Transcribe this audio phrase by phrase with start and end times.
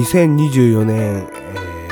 [0.00, 1.28] 2024年、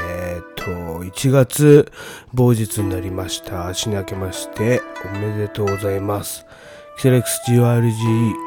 [0.03, 0.65] えー、っと、
[1.05, 1.93] 1月
[2.33, 3.67] 某日になりました。
[3.67, 6.47] 足に明けまして、おめでとうございます。
[6.97, 7.61] キセレックス GRG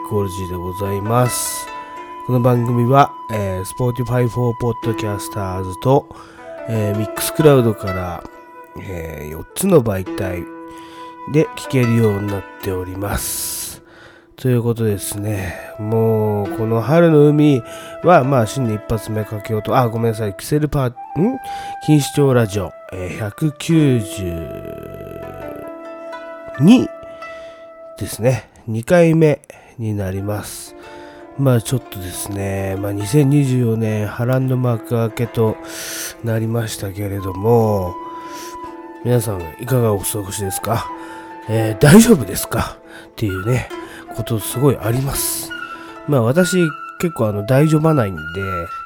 [0.10, 1.68] ゴールジーでございます。
[2.26, 6.10] この番組は、えー、Spotify for Podcasters と、
[6.68, 8.24] えー、Mixcloud から、
[8.82, 10.44] えー、4つの媒体
[11.32, 13.61] で聞けるようになっております。
[14.42, 15.56] ということですね。
[15.78, 17.62] もう、この春の海
[18.04, 20.94] は、まあ、新年一発目かけようと、あ、ごめんなさい、キセルパー、ん？
[21.88, 23.32] 錦糸町ラジオ、えー、
[26.60, 26.88] 192
[28.00, 28.50] ですね。
[28.68, 29.42] 2回目
[29.78, 30.76] になります。
[31.38, 35.56] まあちょっとですね、まあ2024年波乱の幕開けと
[36.24, 37.94] なりましたけれども、
[39.06, 40.88] 皆さんいかがお過ごしですか、
[41.48, 42.78] えー大丈夫ですか？
[43.10, 43.70] っていうね、
[44.12, 45.52] ことすごいあります。
[46.08, 46.58] まあ私
[47.00, 48.22] 結構あの大丈夫ないんで、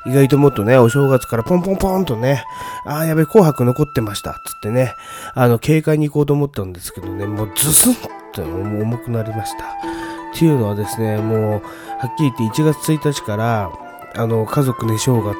[0.05, 2.45] 意外ともっとね、お正月からポンポンポンとね、
[2.85, 4.95] ああやべ、紅白残ってました、つってね、
[5.33, 7.95] あの、警戒に行こうと思ったんですけどね、もうズスン
[8.31, 9.65] と重くなりました。
[9.65, 13.69] っていうのはですね、もう、はっきり言って1月1日から、
[14.17, 15.35] あの、家族ね、正月、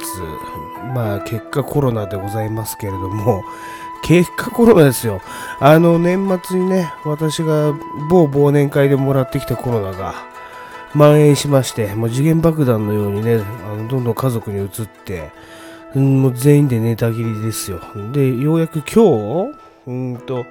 [0.94, 3.42] まあ、結果コロナでございますけれども、
[4.06, 5.20] 結果コロナですよ。
[5.60, 7.74] あの、年末にね、私が
[8.08, 10.14] 某忘年会でもらってきたコロナが、
[10.94, 15.32] 蔓延しまして、もう次元爆弾のようにね、あのどんどん家族に移って、
[15.96, 17.82] もう全員で寝たきりですよ。
[18.14, 20.46] で、ようやく今日、うんと、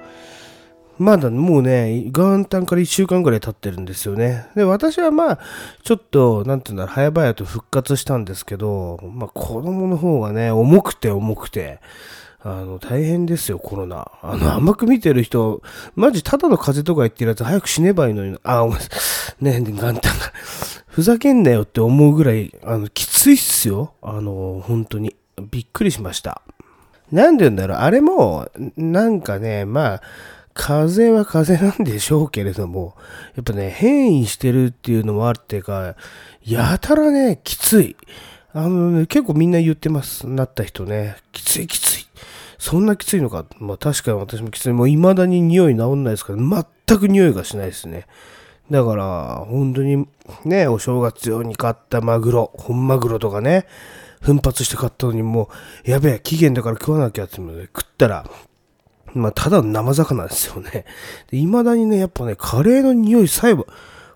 [0.97, 4.47] まだもうね、元旦から1週間ぐらい経ってるんですよね。
[4.55, 5.39] で、私はまあ、
[5.81, 11.79] ちょっと、なんていうんだろう、早々と復活したんですけど、まあ、子供の方がね、重くて重くて、
[12.47, 14.11] あの、大変ですよ、コロナ。
[14.21, 15.63] あの、甘く見てる人、
[15.95, 18.79] マジただの風邪とか言ってるやつ早く死ねばいいのに、あ、お前、
[19.41, 20.01] ね、元旦が。
[20.85, 23.95] ふざけんなよって思うぐらい、あの、きついっすよ。
[24.03, 25.15] あの、本当に。
[25.49, 26.43] びっくりしました。
[27.11, 30.01] なんで言うんだろう、あれも、なんかね、まあ、
[30.53, 32.95] 風邪は風邪なんでしょうけれども、
[33.35, 35.95] やっぱね、変異してるっていうのもあってか、
[36.43, 37.95] やたらね、きつい。
[38.53, 40.27] あのね、結構みんな言ってます。
[40.27, 42.04] なった人ね、きついきつい。
[42.65, 43.45] そんなきついのか？
[43.59, 44.73] まあ確かに私もきつい。
[44.73, 48.07] もう未だに匂い治んないですから、全く匂いがしないですね。
[48.71, 50.07] だから、本当に
[50.45, 53.67] ね、お正月用に買ったマグロ、本マグロとかね、
[54.19, 55.51] 奮発して買ったのにも
[55.85, 58.27] う、やべえ、期限だから食わなきゃっていうので食ったら、
[59.13, 60.85] まあ、ただの生魚ですよね。
[61.29, 63.65] で未だにね、やっぱね、カレーの匂いさえば、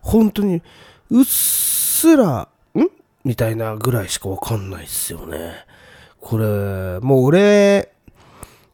[0.01, 0.63] 本当に、
[1.11, 2.87] うっすら、ん？
[3.23, 5.53] みたいなぐらいしかわかんないですよね。
[6.19, 7.91] これ、もう俺、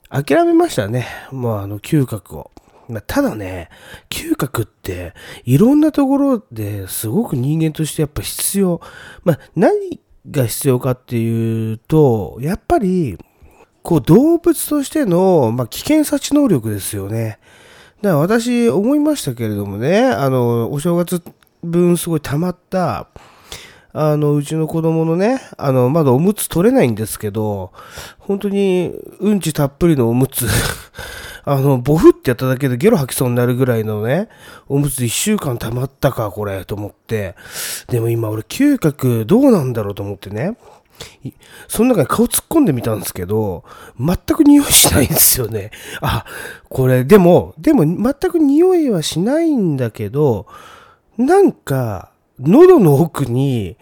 [0.09, 1.07] 諦めましたね。
[1.31, 2.51] もうあの、嗅覚を。
[2.87, 3.69] まあただね、
[4.09, 8.81] 嗅覚って、いろんなところですごく人間としてやっぱ必要。
[9.23, 9.99] まあ、何
[10.29, 13.17] が必要かっていうと、やっぱり、
[13.81, 17.39] こう動物としての、まあ、危険察知能力ですよね。
[18.01, 21.21] だから私思いましたけれどもね、あの、お正月
[21.63, 23.07] 分すごい溜まった、
[23.97, 27.71] あの、うちの子供のね、あの、まだおむつ取れないんですけど、
[28.19, 28.91] 本当に
[29.21, 30.45] うんちたっぷりのおむつ、
[31.45, 34.27] あの、ボフってやっただけでゲロ吐きそうになるぐらいのね、
[34.67, 37.35] おむつ一週間溜まったか、これ、と思って。
[37.87, 40.57] でも今俺嗅覚どうなんだろうと思ってね。
[41.69, 43.63] その中に顔突っ込んでみたんですけど、
[43.97, 45.71] 全く匂いしないんですよね。
[46.01, 46.25] あ、
[46.67, 50.47] これ、でも、でも全く匂いはしないんだけど、
[51.17, 53.77] なんか、喉の奥に、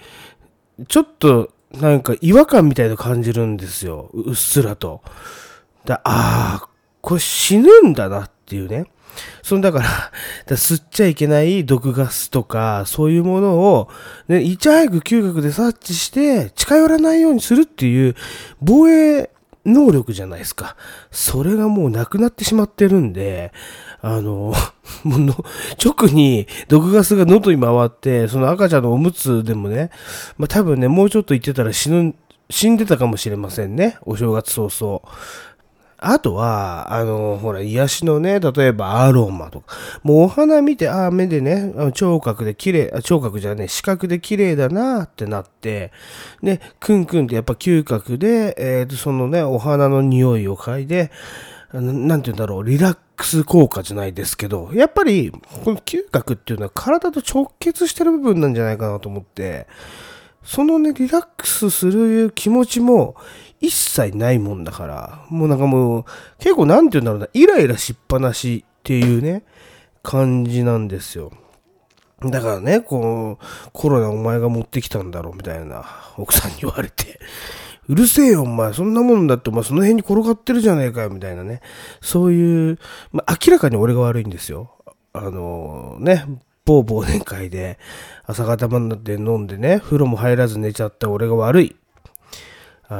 [0.87, 4.09] ちょっと、なんか違和感みたいな感じるんですよ。
[4.13, 5.01] うっすらと。
[5.85, 6.69] だああ、
[7.01, 8.85] これ死ぬんだなっていうね。
[9.41, 10.11] そのだから、 か
[10.49, 13.89] ら吸っちゃいけない毒ガスとか、そういうものを、
[14.27, 18.15] ね、いち早く嗅覚で察知して、近寄らないようにするっていう
[18.61, 19.29] 防衛
[19.65, 20.75] 能力じゃないですか。
[21.11, 23.53] それがもうなくなってしまってるんで、
[24.01, 24.53] あの、
[25.03, 25.33] もの
[25.83, 29.89] 直に毒ガスが喉に回って、その赤ちゃんのおむつでもね、
[30.37, 32.13] まあ多分ね、もうちょっと行ってたら死ぬ、
[32.49, 33.97] 死んでたかもしれませんね。
[34.01, 35.01] お正月早々。
[36.05, 45.91] あとは、あの、ほら、癒しのね、例えばアロマとか、もうお花見て、ああ、目でね、聴覚で綺麗、聴覚じゃね、視覚で綺麗だなってなって、
[46.41, 51.09] で、クンクンってやっぱ嗅覚で、えーと、そのね、お花の匂いを嗅いで、
[51.71, 55.31] あのなんて言うんだろう、リラックス効果じゃないですけど、やっぱり、
[55.63, 59.67] この嗅覚っていうのは体と直結してる部分なんじゃないかなと思って、
[60.43, 63.15] そのね、リラックスする気持ちも
[63.63, 66.05] 一切ないもんだから、もうなんかもう、
[66.37, 69.43] 結構なんて言うんだろうな、イライラしっぱなしっていうね、
[70.03, 71.31] 感じなんですよ。
[72.21, 75.85] だからね、こう、コロナお前が持ってきたんだろうみたいな
[76.17, 77.21] 奥さんに言われて、
[77.87, 81.61] うるせえよお前、そんなもんだってお前その辺に転がってるじゃねえかよみたいなね。
[82.01, 82.79] そういう、
[83.13, 84.71] まあ、明らかに俺が悪いんですよ。
[85.13, 86.25] あのね、
[86.65, 87.79] 某忘年会で
[88.25, 91.75] 朝方まで飲んでね、風呂も入らず寝ちゃった俺が悪い。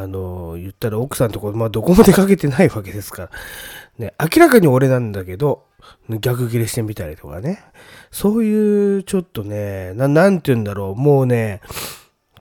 [0.01, 3.29] あの、言ったら奥さんとこ、まあ、どこも出かけてないわけですから。
[3.97, 5.65] ね、明らかに俺なんだけど、
[6.09, 7.63] 逆ギレしてみたりとかね。
[8.11, 11.61] そういう、ちょっとね、ななんて言うんだろう、もうね、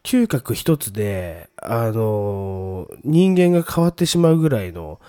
[0.02, 5.00] 嗅覚一つで、あの、人間が変わってしまうぐらいの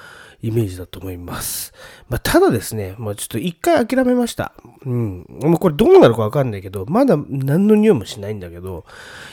[0.41, 1.73] イメージだと思います。
[2.09, 4.53] まあ、ただですね、まあ、ちょっと一回諦めました。
[4.85, 5.25] うん。
[5.41, 8.85] もうこれどうなるかわかんないけど、まだ何の匂いもしないんだけど、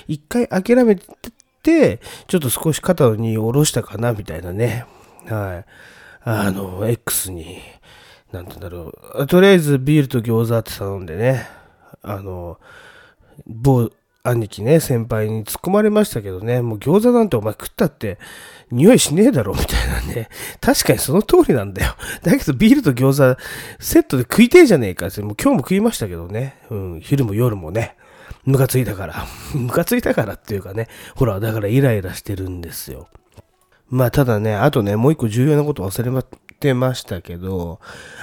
[0.07, 1.05] 一回諦めて、
[1.63, 4.85] ちょっと少し肩に下ろしたかな、みたいなね。
[5.27, 5.65] はい。
[6.23, 7.59] あの、X に、
[8.33, 9.27] なんて言うんだろう。
[9.27, 11.47] とりあえずビールと餃子って頼んでね、
[12.03, 12.59] あの、
[13.47, 13.91] 某
[14.23, 18.19] 兄貴ね、先輩に突っ込まれましたけどね、もう餃子なんてお前食ったって
[18.71, 20.29] 匂いしねえだろみたいなね。
[20.61, 21.95] 確かにその通りなんだよ。
[22.23, 23.41] だけどビールと餃子
[23.79, 26.59] セットで食いてえじゃねえかって、もう今日も食いましたけどね。
[26.69, 27.97] うん、昼も夜もね。
[28.51, 29.27] ムカついたから。
[29.55, 30.89] ムカついたからっていうかね。
[31.15, 33.09] ほら、だからイライラしてるんですよ。
[33.89, 36.25] まあただね、あとね、もう一個重要なこと忘れ
[36.61, 37.81] てましたけど、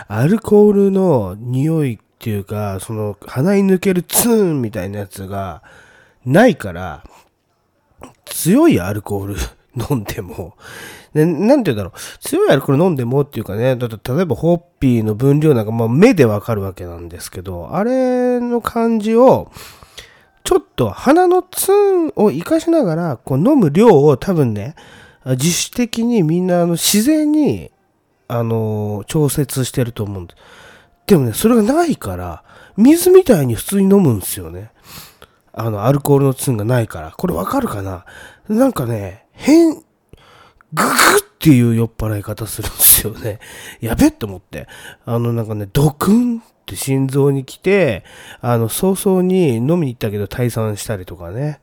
[0.08, 5.62] アルコールの匂いっていうか、その鼻に抜けるツーンみたいなやつが
[6.26, 7.04] ないから、
[8.26, 9.36] 強いアルコール
[9.92, 10.56] 飲んでも、
[11.14, 19.52] ね、なんて言うんだろう、強いアルコール飲んでもっていうかね、だって例えばホッピーの分量なんか、まあ目でわかるわけなんですけど、あれの感じを、
[20.48, 24.76] ちょっと鼻のツーンを活かしながら、こう飲む量を多分ね、
[25.26, 27.70] 自主的にみんなあの自然に、
[28.30, 30.42] あの、調節してると思うんです。
[31.06, 32.46] でもね、それがないから、
[32.78, 34.72] 水みたいに普通に飲むんですよね。
[35.52, 37.12] あの、アルコールのツンがないから。
[37.12, 38.06] これわかるかな？
[38.48, 39.82] なんかね、変、グ
[40.72, 43.40] グっていう酔っ払い方するんですよね。
[43.82, 44.70] やべって思って。
[45.04, 48.04] あの、なんかね、ドクンって心臓に来て、
[48.42, 51.62] あの、早々に飲みに行ったけど退散したりとかね。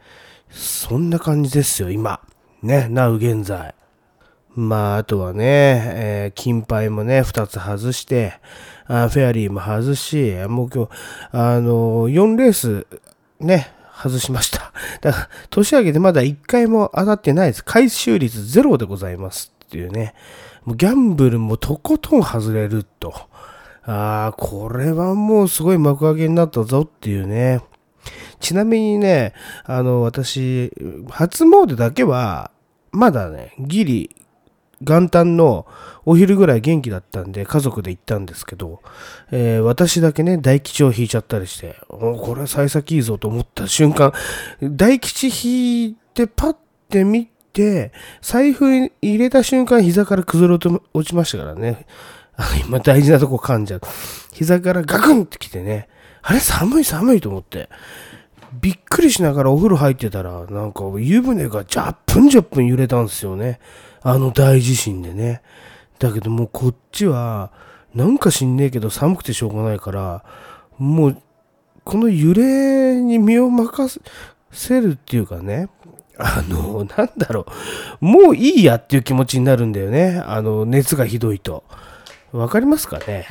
[0.49, 2.21] そんな感じですよ、今。
[2.63, 3.75] ね、なう現在。
[4.55, 8.41] まあ、あとはね、えー、金牌もね、2つ外して、
[8.87, 10.91] あフェアリーも外し、もう今日、
[11.33, 12.87] あのー、4レース、
[13.41, 14.73] ね、外しました。
[15.03, 17.65] だから、年明けてまだ1回も当たってないです。
[17.65, 20.15] 回収率ゼロでございますっていうね。
[20.65, 23.13] もうギャンブルもとことん外れると。
[23.87, 27.63] ああ、これはもうすごい幕開けになったぞっていうね。
[28.41, 29.33] ちなみにね、
[29.65, 30.73] あの、私、
[31.09, 32.51] 初詣だけは、
[32.93, 34.17] まだね、ギリ、
[34.81, 35.67] 元旦の
[36.05, 38.83] お昼ぐらい元気だったんで家族で行ったんですけど、
[39.31, 44.13] えー、私だけね、大吉を引いちゃったりして、おこれは幸先いいぞと思った瞬間、
[44.63, 46.57] 大吉引いてパッ
[46.89, 51.87] て見て、財布入れた瞬間膝から崩れ落ちましたからね。
[52.67, 53.81] 今大事なとこ噛んじゃう。
[54.33, 55.89] 膝からガクンってきてね、
[56.23, 56.41] あれ？
[56.41, 56.85] 寒い？
[56.85, 57.69] 寒いと思って。
[58.61, 63.59] びっくりしながらお風呂入ってたら、なんか湯船がジャップンジャップン揺れたんですよね。
[64.03, 65.43] あの大地震でね。
[65.99, 67.51] だけどもうこっちは、
[67.95, 70.25] なんか知んねえけど寒くてしょうがないから、
[70.79, 71.17] もう、
[71.85, 74.01] この揺れに身を任
[74.51, 75.69] せるっていうかね、
[76.19, 77.47] あの、なんだろ
[78.01, 80.23] う、もういいやっていう気持ちになるんだよね。
[80.25, 81.65] あの、熱がひどいと。
[82.35, 83.27] わかりますかね？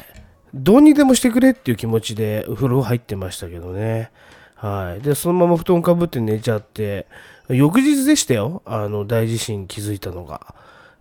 [0.54, 4.12] どうにでもしてくれっていう気持ちでお風呂入ってましたけどね。
[4.56, 5.02] はい。
[5.02, 7.08] で、そのまま布団かぶって寝ちゃって、
[7.50, 8.62] 翌日でしたよ。
[8.64, 10.56] あの、大地震気づいたのが。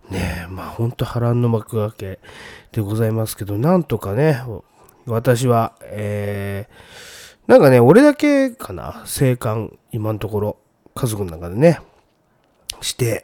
[0.09, 2.19] ねえ、まあほんと波乱の幕開け
[2.73, 4.41] でございますけど、なんとかね、
[5.05, 10.57] 私は、えー、なんかね、俺だけかな、生還、今のところ、
[10.93, 11.79] 家族の中でね、
[12.81, 13.23] して、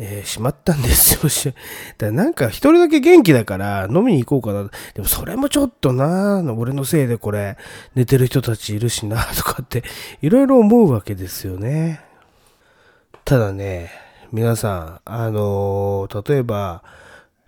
[0.00, 1.14] えー、しまったんです
[1.48, 1.54] よ。
[1.98, 4.70] だなんか一人だけ元気だから飲みに行こうかな。
[4.94, 7.56] でもそれもちょっとな、俺のせいでこれ
[7.94, 9.82] 寝てる人たちいるしな、とかって
[10.22, 12.00] いろいろ思うわけですよね。
[13.24, 13.90] ただね、
[14.30, 16.82] 皆さん、あのー、例えば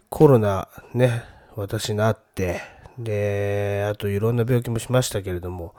[0.08, 1.22] コロナね、
[1.54, 2.60] 私なって、
[2.98, 5.74] で、あといろんな病気もしましたけれども、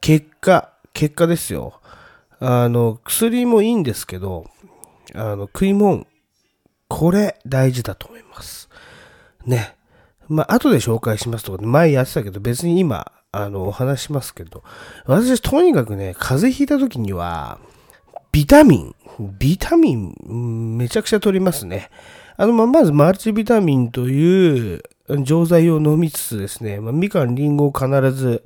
[0.00, 1.80] 結果、結果ですよ。
[2.38, 4.46] あの、薬もいいんですけど、
[5.14, 6.06] あの、食い物、
[6.88, 8.68] これ大事だと思います。
[9.44, 9.76] ね。
[10.28, 14.62] まあ、後で紹介しますとか、前やってたけど、別に今、あの、お話しますけど、
[15.06, 17.58] 私、とにかくね、風邪ひいた時には、
[18.32, 18.94] ビタミン、
[19.38, 21.90] ビタミン、めちゃくちゃ取りますね。
[22.36, 24.82] あの、まあ、まずマルチビタミンという
[25.22, 28.42] 錠剤を飲みつつですね、まあ、みかん、りんごを必ず、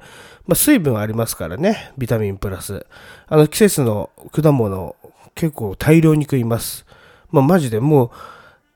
[0.46, 2.86] まあ、水分ありますからね、ビタミンプラス。
[3.28, 4.96] あの、季節の果物、
[5.34, 6.86] 結構大量に食います。
[7.30, 8.12] まあ、マジでも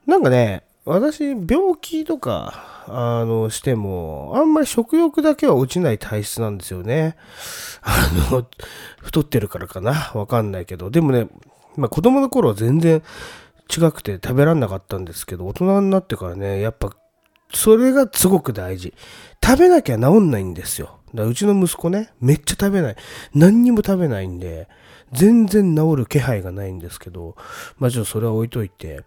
[0.06, 7.16] う、なんかね、私、病気とか、あの、しても、あんまり食欲だけは落ちない体質なんですよね。
[7.82, 8.46] あの、
[9.00, 10.90] 太ってるからかなわかんないけど。
[10.90, 11.28] でもね、
[11.76, 13.02] まあ子供の頃は全然
[13.74, 16.90] 違くて食べらんなかったんですけど、大人になってからね、やっぱ、
[17.54, 18.92] それがすごく大事。
[19.42, 20.98] 食べなきゃ治んないんですよ。
[21.14, 22.96] だからうちの息子ね、めっちゃ食べない。
[23.34, 24.68] 何にも食べないんで、
[25.14, 27.36] 全然治る気配がないんですけど、
[27.78, 29.04] まあちょっとそれは置いといて、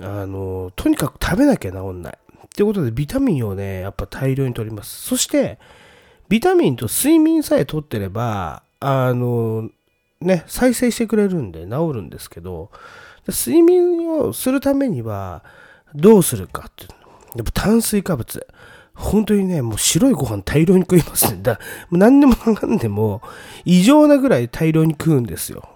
[0.00, 2.18] あの、とにかく食べなきゃ治んない。
[2.46, 5.02] っていうことで、ビタミンをね、やっぱ大量に取ります。
[5.02, 5.58] そして、
[6.28, 9.70] ビタミンと睡眠さえ取ってれば、あの、
[10.20, 12.70] ね、再生してくれるんで治るんですけど、
[13.26, 15.42] 睡眠をするためには、
[15.94, 16.90] どうするかっていう
[17.36, 18.46] やっぱ炭水化物。
[18.94, 21.40] 本当にね、もう白いご飯大量に食いますね。
[21.42, 21.58] だ
[21.90, 23.22] もう何でもかんでも、
[23.64, 25.68] 異常なぐらい大量に食うんですよ。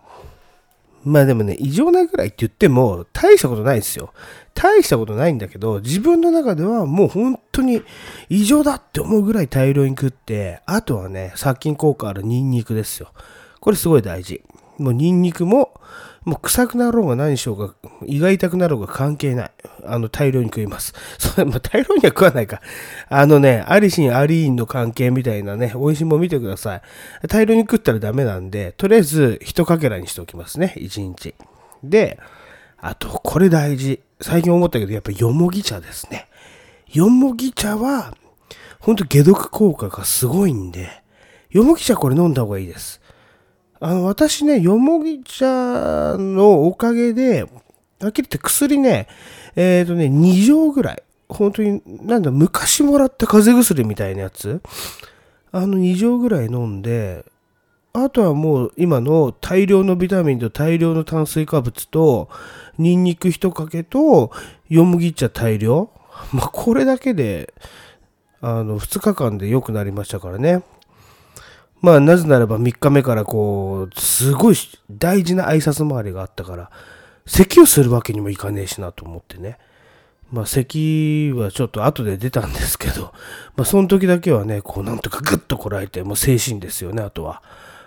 [1.05, 4.13] まあでもね、異常なぐらいって言っても、大したことないですよ。
[4.55, 7.83] 大したことないんだけど、自分の中ではもう本当に
[8.29, 13.13] 異常だって思うぐらい大量に食って、あとはね、殺菌効果あるニンニクですよ。
[13.61, 14.43] これすごい大事。
[14.79, 15.78] もうニンニクも、
[16.29, 19.51] もう臭くなろうが何しようが、胃が痛くなろうが関係ない。
[19.87, 20.93] あの、大量に食います。
[21.19, 22.61] それ、まあ、大量には食わないか。
[23.09, 26.83] あのね、アリシン、アリーンの関係みたいなね、美味しいもん見てください。
[27.29, 30.75] 大量に食ったらダメなんで、とりあえず、一かけらにしておきますね。
[30.77, 31.35] 一日。
[31.83, 32.19] で、
[32.77, 34.01] あと、これ大事。
[34.21, 36.29] 最近思ったけど、やっぱよもぎ茶ですね。
[36.93, 38.13] よもぎ茶は、
[38.81, 40.91] ほんと解毒効果がすごいんで、
[41.51, 42.98] よもぎ茶これ飲んだ方がいいです。
[43.81, 49.09] あの、私ね、よもぎ茶のおかげで、はっきり言って薬ね、
[49.57, 51.03] えっ、ー、とね、2錠ぐらい。
[51.29, 54.63] 本当に、なんだ、昔もらった風邪薬みたいなやつ。
[55.51, 57.25] あの2錠ぐらい飲んで、
[57.93, 62.29] あとはもう今の大量のビタミンと大量の炭水化物と、
[62.79, 64.31] ニンニク一かけと、
[64.69, 65.91] よもぎ茶大量。
[66.33, 67.55] まあ、これだけで、
[68.41, 70.63] あの、2日間で良くなりましたからね。
[71.81, 74.57] まあ、なぜならば3日目からこう、すごい
[74.91, 76.71] 大事な挨拶回りがあったから、
[77.27, 79.59] 咳をするわけにもいかねえしなと思ってね。
[80.33, 83.13] まあ、咳はちょっと後で出たんですけど、
[83.57, 87.43] まあ、その時だけはね、こう、なんとかグッとこらえて、もう精神ですよね、あとは。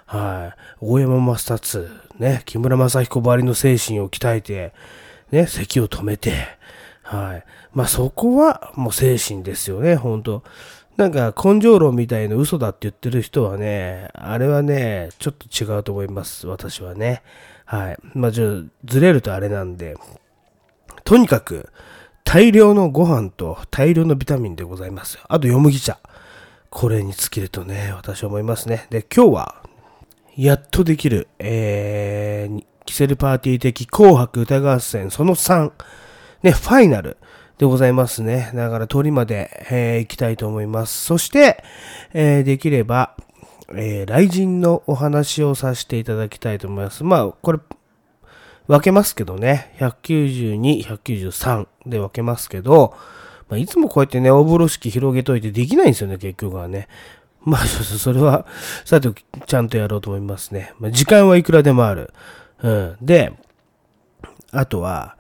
[0.05, 0.59] はい。
[0.81, 4.73] 大山マスターね、木村正彦ばりの精神を鍛えて、
[5.31, 6.33] ね、咳を止めて、
[7.03, 7.43] はい。
[7.73, 10.43] まあ、そこはもう精神ですよね、本当
[11.01, 16.45] なんか根性論みたいな嘘だって言ってる人はね、あれはね、ちょっと違うと思います。
[16.45, 17.23] 私はね。
[17.65, 17.97] はい。
[18.13, 18.49] まあ、じゃあ、
[18.85, 19.95] ずれるとあれなんで、
[21.03, 21.69] とにかく、
[22.23, 25.17] 大量のご飯と大量のビタミンでございます。
[25.27, 25.97] あと、よむぎ茶。
[26.69, 28.85] これに尽きるとね、私は思いますね。
[28.91, 29.63] で、今日は、
[30.37, 35.71] やっとできる、えー、キセルパーティー的紅白歌合戦その3、
[36.43, 37.17] ね、ファイナル。
[37.61, 38.49] でございますね。
[38.55, 41.05] だから通りまで、えー、行きたいと思います。
[41.05, 41.63] そして、
[42.11, 43.15] えー、できれば、
[43.69, 47.03] えー、雷神のお話をさせていただきたいと思います。
[47.03, 47.59] まあ、これ、
[48.65, 49.75] 分けますけどね。
[49.77, 52.95] 192、193で分けますけど、
[53.47, 56.87] まあ、いつもこうやってね、大風呂敷広げといてできないんですよね、結局はね。
[57.43, 58.47] まあ、 それは、
[58.85, 59.07] さて
[59.45, 60.73] ちゃんとやろうと思いますね。
[60.79, 62.11] まあ、時間はいくらでもある。
[62.63, 62.97] うん。
[63.03, 63.33] で、
[64.51, 65.15] あとは、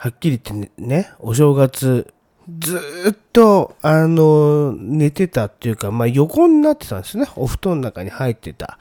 [0.00, 2.10] はっきり言ってね、お正月、
[2.58, 2.80] ず
[3.10, 7.28] っと、あの、寝てたっていうか、まあ、横になってたんですね。
[7.36, 8.78] お布団の中に入ってた。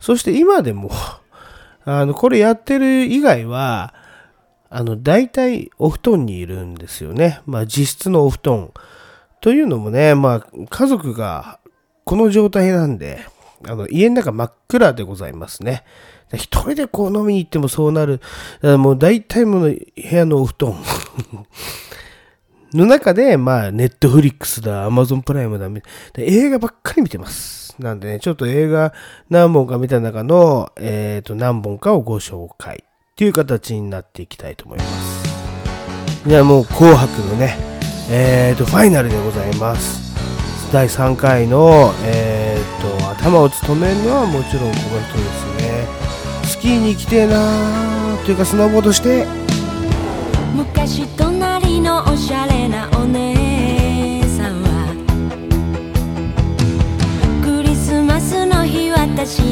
[0.00, 0.90] そして今でも、
[1.84, 3.92] あの、これやってる以外は、
[4.70, 7.42] あの、大体お布団にいるんですよね。
[7.44, 8.70] まあ、実質のお布団。
[9.42, 11.58] というのもね、まあ、家族が
[12.04, 13.26] この状態なんで、
[13.68, 15.84] あの、家の中真っ暗でございますね。
[16.34, 18.20] 一人でこう飲みに行ってもそうなる。
[18.62, 20.74] もう大体もう部屋のお布団
[22.74, 25.68] の中で、まあ、ネットフリックスだ、アマゾンプライムだ、
[26.16, 27.62] 映画ばっかり見てます。
[27.78, 28.92] なんでね、ちょっと映画
[29.30, 35.22] 何本か見た中の、えっ、ー、と、何本かをご紹介っていう形になっていきたいと思います。
[36.26, 37.56] じゃあもう紅白のね、
[38.10, 40.12] えっ、ー、と、ファイナルでございます。
[40.72, 44.80] 第3回の、えっ、ー、と、頭を務めるのはもちろんこの人
[45.18, 46.01] ですね。
[46.62, 49.26] キーに行きてえなーというかスノーボードして。
[50.54, 54.94] 昔隣のおしゃれなお姉さんは。
[57.44, 59.51] クリスマスの日私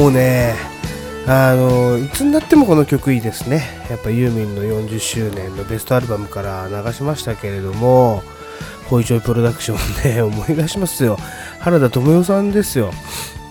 [0.00, 0.54] もうね
[1.26, 3.64] あのいつになってもこの曲いいですね。
[3.90, 8.22] やっぱユーミンの40周年のベストアルバムから流しましたけれども
[8.88, 11.18] ホイチョイプロダクションね 思い出しますよ。
[11.58, 12.94] 原田知世さんですよ。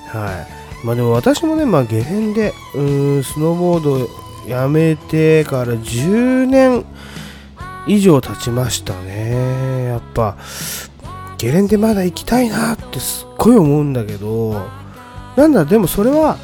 [0.07, 0.47] は
[0.83, 0.85] い。
[0.88, 4.09] まあでも私もねまあゲレンデうんスノーボード
[4.47, 6.83] やめてから10年
[7.85, 9.83] 以上経ちましたね。
[9.83, 10.35] やっぱ
[11.38, 14.78] ゲレンデまだ行きたいなってすっごい思うんだけど
[15.39, 16.38] なんだでもそれは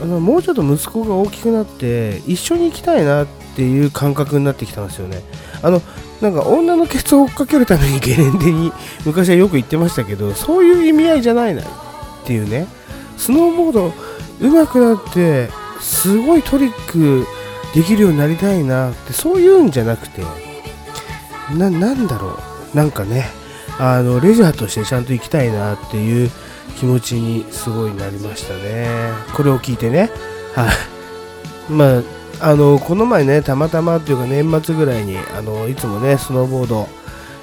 [0.00, 5.22] あのもうちょっと息子が大きくなって一緒に行きたいなっていう感覚になってきたんですよね。
[5.62, 5.82] あの
[6.22, 8.72] なんか女のケツを追っかけるためにゲレンデに
[9.04, 11.66] 昔はよく行ってましたけどそういう意味合いじゃないなっ
[12.24, 12.66] ていうね。
[13.18, 13.92] スノーボード
[14.40, 17.26] 上手くなってすごいトリック
[17.74, 20.22] できるようになりたいなってそういうんじゃなくて
[21.52, 22.38] ななんだろ
[22.72, 22.76] う。
[22.76, 23.26] なんかね
[23.78, 26.30] あのレジャーとしてちゃんと行きたいなっていう
[26.74, 28.88] 気持ちにすごいなりましたね。
[29.34, 30.10] これを聞いてね。
[30.54, 31.72] はい。
[31.72, 32.02] まあ
[32.40, 36.88] あのこの前ねたまたまっていうか年末ぐらいにあのいつもねスノーボード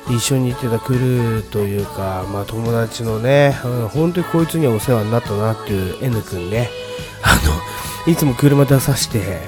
[0.09, 6.69] 一緒に行ってたクルーというか、まあ、友達のね、うん本当にこいつにはお世話になったなっていう N 君ね。
[7.23, 7.39] あ
[8.05, 9.39] のいつも車出さして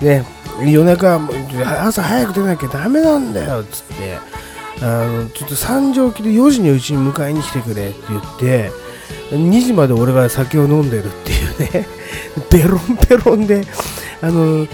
[0.00, 0.24] ね
[0.62, 1.18] 夜中
[1.86, 4.44] 朝早く出なきゃダメなんだよっつって。
[4.82, 8.72] あのちょっと三条期で4時にうちに迎えに来てくれって言って
[9.30, 11.86] 2時まで俺が酒を飲んでるっていうね。
[12.50, 13.64] ベロンベロンで
[14.20, 14.66] あの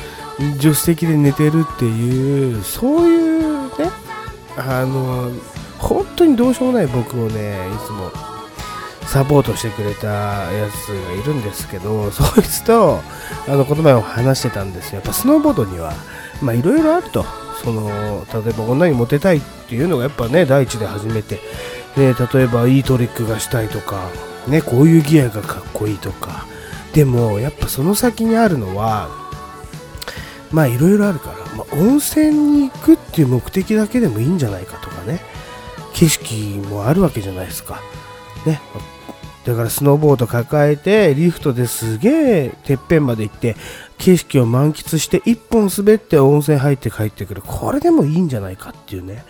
[0.59, 3.91] 助手席で寝てるっていうそういうね
[4.57, 5.31] あの
[5.79, 8.11] 本当にどうしようもない僕をねいつも
[9.07, 13.01] サポートしてくれたやつがいるんですけど そいつと
[13.49, 14.97] あのこの前も話してたんですよ。
[14.97, 15.93] やっぱスノーボードには
[16.41, 17.25] まあいろいろあると。
[17.63, 21.41] その例えば女にモテたいっていうのがやっぱね第一で初めて、
[21.97, 24.11] ね、例えばいいトリックがしたいとか、
[24.47, 26.47] ね、こういうギアがかっこいいとか。
[26.93, 29.09] でもやっぱその先にあるのは
[30.51, 35.21] まあいろいろあるから、まあ、温泉に行くっていう目的だけでもいいんじゃないかとかね。
[35.93, 36.35] 景色
[36.69, 37.81] もあるわけじゃないですか。
[38.47, 38.61] ね
[39.45, 43.57] だからスノーボード抱えてリフトですげえてっぺんまで行って
[43.99, 47.43] 景色を満喫して1本滑って温泉入って帰ってくる。
[47.43, 49.25] これでもいいんじゃないかっていうね。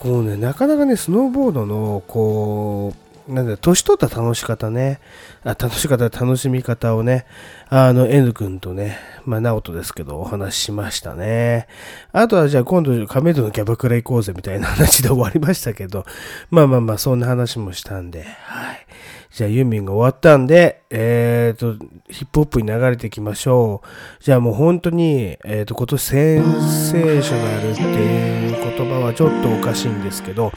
[0.00, 2.94] こうねなかなかねスノーボードのこ
[3.28, 4.98] うなんだ年取った楽し方ね
[5.44, 7.26] あ楽し方楽しみ方をね
[7.68, 11.68] あの N 君とねまあ直人ですけどお話ししましたね。
[12.12, 16.06] あとはじゃあ今度亀戸のキャバクラ行こうぜみたいな話で終わりましたけど
[16.50, 18.86] まあまあまあそんな話もしたんではい。
[19.30, 21.76] じゃあユーミンが終わったんで、えっ、と、
[22.08, 24.22] ヒップホップに流れていきましょう。
[24.22, 30.52] じゃあもう本当に、えっ、と、今年センセーショナルっていう言葉はちょっとおかしいんですけど、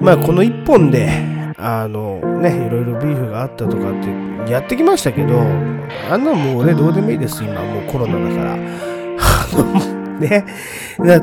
[0.00, 1.08] まあこの一本で、
[1.56, 5.40] あのね、いろいろビーフがあったとかってやってきましたけど、
[6.10, 8.52] あんなもう俺どうでもいいです、今もうコロナだから。
[8.52, 8.58] あ
[9.52, 10.44] の、ね。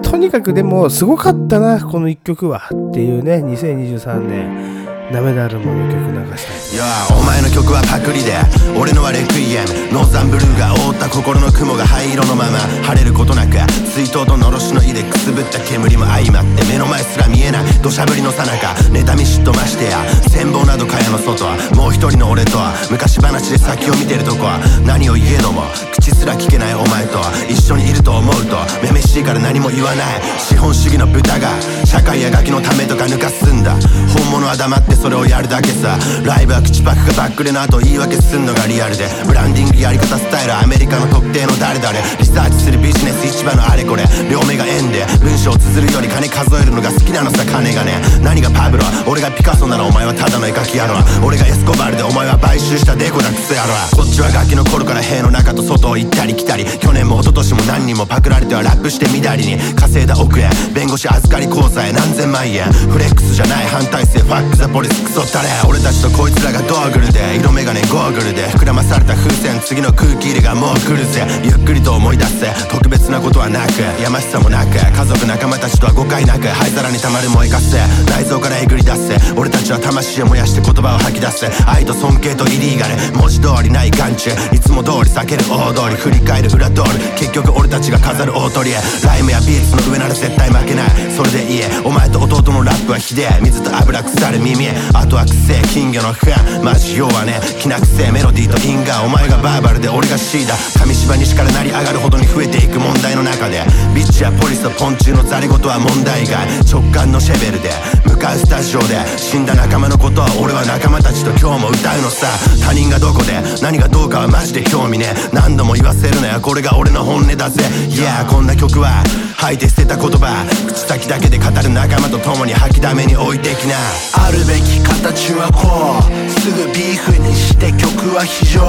[0.02, 4.85] とにかくでもすごかったな、この一曲はっていうね、2023年。
[5.12, 6.78] ダメだるもの曲流したい。
[6.78, 6.84] や
[7.16, 8.34] お前の曲はパクリで
[8.78, 13.54] 俺のはレクイエムノーザンブルーが覆った心の雲が灰色のまま晴れることなく
[13.94, 20.02] 追悼とのろしの意でくすぶった煙も相まって目の前すら見えない土砂降りのさなか妬み嫉妬ましてや
[20.34, 25.62] 羨望など蚊帳の外はもう一人の俺とは昔話で先を見てるとこは何を言えども
[25.94, 28.58] 口すら聞けないお前と一緒にいると思うと。
[28.82, 30.22] めめしいから何も言わない。
[30.40, 31.50] 資本主義の豚が
[31.86, 33.78] 社会やガキのためとか抜かすんだ。
[34.10, 36.00] 本物は黙ってそれをやるだけさ。
[36.26, 39.06] ライブは口パクがバックレの後言い訳すんのがリアルで。
[39.28, 41.94] ブランディングやり方スタイルアメリカの特定の誰々。
[41.94, 44.04] リサーチするビジネス市場のあれこれ。
[44.26, 48.02] 両目が円で文章を綴るより金数えるのが好きなのさ金がね。
[48.22, 62.72] 何がパブロ俺がピカソならお前はただの絵描き野郎俺がエスコバルでお前は買収したデコだクソ野郎こっちはガキの頃から塀の中と外を行ったり来たり去年も一昨年も何人もパクられてはラップしてみだりに稼いだ億円弁護士預かり交際何千万円。
[62.90, 65.50] フレックスじゃない反体制ファックザポリスクソったれ。
[65.68, 71.26] 俺たちとこいつらがドーグルで色眼鏡ゴーグルで膨らまされた風船次の空気入れがもう来るぜ。
[71.44, 77.78] ゆっくりと思い出せ特別なことはなくやましさもなく家族仲間たちとは誤解なく灰皿に溜まる燃えかせ
[78.10, 79.18] 内臓からえぐり出せ。
[79.36, 81.48] 俺たちは魂を燃やして言葉を吐き出せ。
[81.68, 85.96] 愛と尊敬とイリーガル文字通りない眼中いつも通り避ける大通り。
[86.06, 88.76] 振り返る裏通り結局俺たちが飾る大鳥へ。
[89.04, 90.90] ライムやビーツの上なら絶対負けない。
[91.10, 93.42] それでいいお前と弟のラップはひでえ。
[93.42, 96.30] 水と油腐る耳あとはくせえ金魚の糞
[96.62, 97.42] マジ要はね。
[97.58, 99.02] きな臭えメロディーと因果。
[99.02, 103.66] お前がバーバルで俺がシーダ紙芝西から成り上がるほどに増えていく問題の中で。
[103.96, 106.46] ビッチやポリスとポンチュのザリ事は問題外。
[106.70, 107.74] 直感のシェベルで。
[108.06, 109.02] 向かうスタジオで。
[109.18, 112.28] 死んだ仲間のことは俺は仲間たちと今日も歌うのさ。
[112.62, 113.42] 他人がどこで？
[113.62, 117.64] 何がどうかはマジで興味ね何度も言わせるなよこれが俺の本音だぜ。
[117.90, 119.04] Yeah こんな曲は
[119.38, 120.46] 吐いて捨てた言葉。
[120.68, 123.76] 口先だけで語る仲間と共に吐きだめに置いてきな。
[124.14, 126.40] あるべき形はこう。
[126.42, 128.62] すぐビーフにして曲は非常。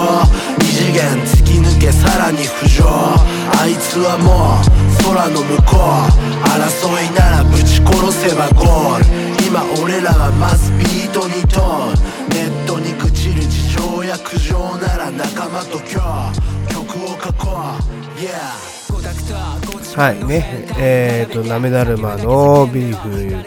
[0.60, 2.86] 二次元突き抜けさらに浮上。
[3.58, 4.64] あいつはもう
[5.02, 6.12] 空の向こう。
[6.46, 9.04] 争いならぶち殺せばゴール。
[9.46, 12.16] 今俺らはまずビートにトーン。
[12.30, 13.45] ネットに朽ちる
[14.18, 17.96] 苦情なら仲間と今日曲を書こう。
[18.20, 18.76] Yeah
[19.96, 23.42] はいねえっ、ー、となめだるまのビー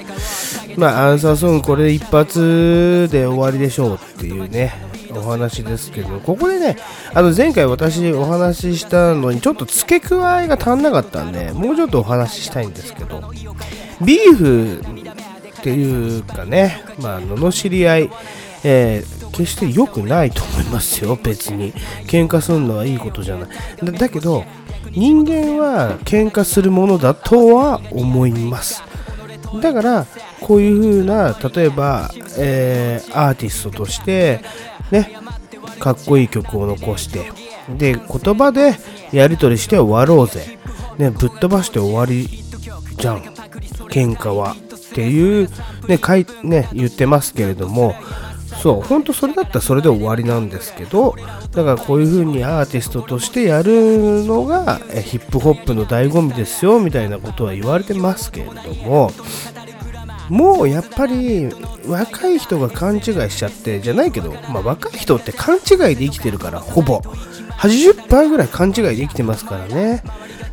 [0.76, 4.74] フまあアンサーソングこれ一発で終わりでしょうっていうね
[5.12, 6.78] お話ですけどここでね
[7.14, 13.22] あの前回私お話ししたのにちょっと付け加えが足んなかったんでもうちょっとお話ししたいんですけど
[14.04, 14.82] ビーフ
[15.60, 18.10] っていうかねまあ罵り合い
[18.64, 21.74] えー、決して良くないと思いますよ、別に。
[22.06, 23.50] 喧嘩するのはいいことじゃない。
[23.98, 24.44] だけど、
[24.92, 28.84] 人間は喧嘩するものだとは思います
[29.62, 30.06] だから
[30.42, 34.42] こういう風な例えば、えー、アーティストとして
[34.92, 35.16] ね
[35.80, 37.32] かっこいい曲を残して
[37.78, 38.76] で言葉で
[39.12, 40.58] やり取りして終わろうぜ、
[40.98, 43.22] ね、ぶっ飛ばして終わりじゃん
[43.90, 45.50] 喧嘩はっていう
[45.88, 47.96] ねかいね言ってますけれども
[48.62, 51.16] そう本当それだったらそれで終わりなんですけど
[51.52, 59.12] だからこういう風にアーティストとしてやるのがヒップホップの醍醐味ですよみたいなことは言われてますけれども
[60.30, 61.50] もうやっぱり
[61.88, 67.00] 若い人が勘違いしちゃってじゃないけど、まあ、若い人って勘違いで生きてるからほぼ
[67.60, 70.04] 80%ぐらい勘違いで生きてますからね。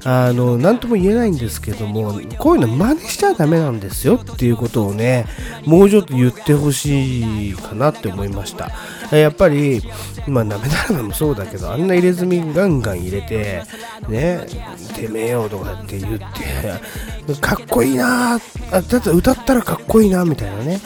[0.09, 5.27] あの何とも言えないんですけどもこういうの真似しちゃダメなんですよっていうことをね
[5.65, 8.71] もうちょっと言ってほしいかなって思いました。
[9.11, 9.83] やっぱり
[10.29, 13.63] まあなめだらめもそうだけどあんな入れ墨ガンガン入れて
[14.09, 14.47] ね
[14.95, 18.39] てめえよとかって言ってかっこいいなあ
[18.71, 20.81] だって歌ったらかっこいいなみたいなね。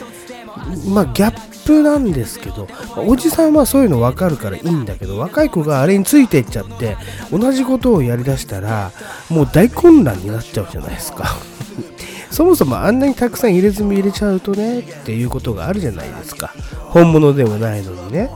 [0.87, 6.97] まあギャップなんですけどおじさんはそういうの分かるからいいんだけど若い子があれについていっちゃって
[7.31, 8.91] 同じことをやりだしたら
[9.29, 11.25] もう大混乱になっちゃうじゃないですか。
[12.31, 16.53] そもそもあんなにたくさん入れ墨入れちゃうとねっていうことがあるじゃないですか。
[16.79, 18.29] 本物でもないのにね。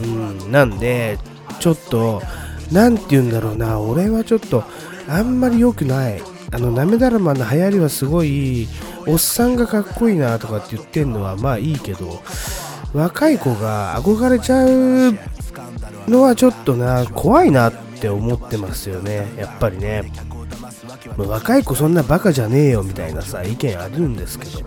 [0.00, 1.18] うんなんで
[1.58, 2.22] ちょっと
[2.70, 4.64] 何て言うんだろうな俺はちょっと
[5.08, 6.22] あんまり良くない。
[6.54, 8.68] あのなめだるまの流行りはすごい
[9.06, 12.22] おっさんがかっこいいなとかって言ってんのはまあいいけど
[12.92, 15.18] 若い子が憧れちゃう
[16.08, 19.32] のはちょっとな怖いなって思ってますよね。
[19.36, 20.12] やっぱりね。
[21.16, 24.60] 若い子そんなバカじゃねえよみたいなさ意見あるんですけど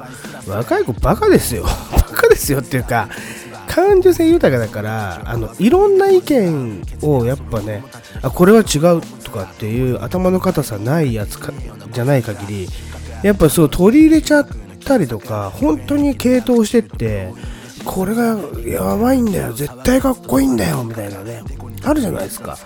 [0.48, 1.64] 若い子バカですよ。
[1.92, 3.10] バカですよっていうか
[3.68, 7.84] 感受性豊かだからあのいろんな意見をやっぱね
[8.22, 11.52] あこれは違うとかっていう頭の硬さないやつか
[11.92, 12.70] じゃない限り
[13.26, 14.48] やっぱそう取り入れちゃっ
[14.84, 17.34] たりとか本当に傾倒してって
[17.84, 21.42] これがやばいんだよ絶対かっこいいんだよみたいなね
[21.84, 22.58] あるじゃないですか。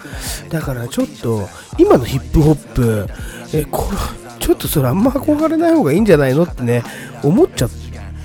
[0.50, 3.08] だからちょっと今のヒップホップ
[3.54, 3.98] えこれ
[4.39, 6.84] ちょっとそれあんま憧れない方がいいんじゃないのってね
[7.24, 7.69] 思っちゃっ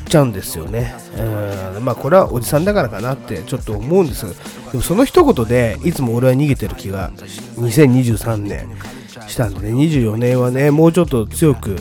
[0.09, 0.95] ちゃうんですよね。
[1.77, 4.35] うんまあこれはおじさんだからかなってちょっと思うんですで
[4.75, 7.11] もその一言でいつも俺は逃げてる気が
[7.57, 8.69] 2023年
[9.27, 11.77] したんでね24年はねもうちょっと強く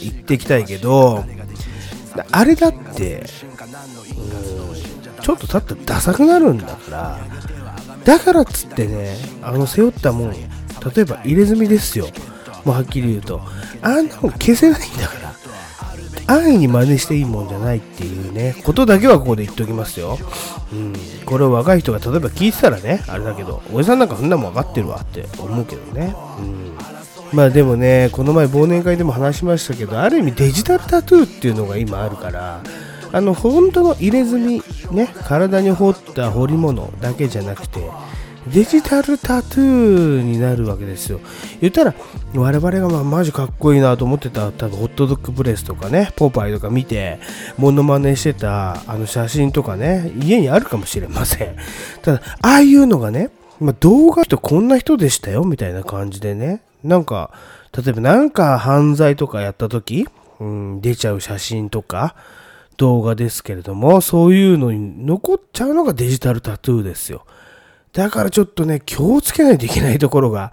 [0.00, 1.24] 言ってきたいけど
[2.32, 3.24] あれだって
[5.20, 7.20] ちょっと経ったらダサくなるんだから
[8.04, 10.38] だからっつってねあの背負ったもん例
[11.02, 12.06] えば入れ墨ですよ
[12.64, 13.40] もうはっきり言うと
[13.82, 15.26] あんなもん消せないんだから
[16.28, 20.18] 安易に真似していいもんじゃないっていうね、ことだけはここで言っておきますよ。
[20.72, 20.92] うん。
[21.24, 26.16] これを若い人が例えば聞いてたらね、あれだけど、おじさんなんかそんなもん分かってるわって思うけどね。
[26.40, 26.95] うん。
[27.32, 32.62] まあでもね、この前忘年会でも話しましたけど、ある意味デジタルタトゥーっていうのが今あるから、
[33.12, 37.80] あの本当の入れ墨、ね、体に彫った彫り物だけじゃなくて、
[38.52, 41.20] デジタルタトゥーになるわけですよ。
[41.60, 41.94] 言ったら、
[42.34, 47.18] 我々がまあマジかっこいいなと思ってた、多分ホットドッグプレスとかね、ポーパイとか見て、
[47.58, 51.56] モノマネしてたあの写真とかね、家にあるかもしれません。
[52.02, 57.32] ただ、ああいうのがね、まあ、動画とこんな人でしたよ、みたいな感じでね、なんか、
[57.76, 60.08] 例えばなんか犯罪とかやった時、
[60.40, 62.14] うん、出ちゃう写真とか、
[62.76, 67.24] 動画ですけれども、そういうのに残っちゃうのがデジタルタトゥーですよ。
[67.92, 70.52] だからちょっとね、気をつけないといけないところが、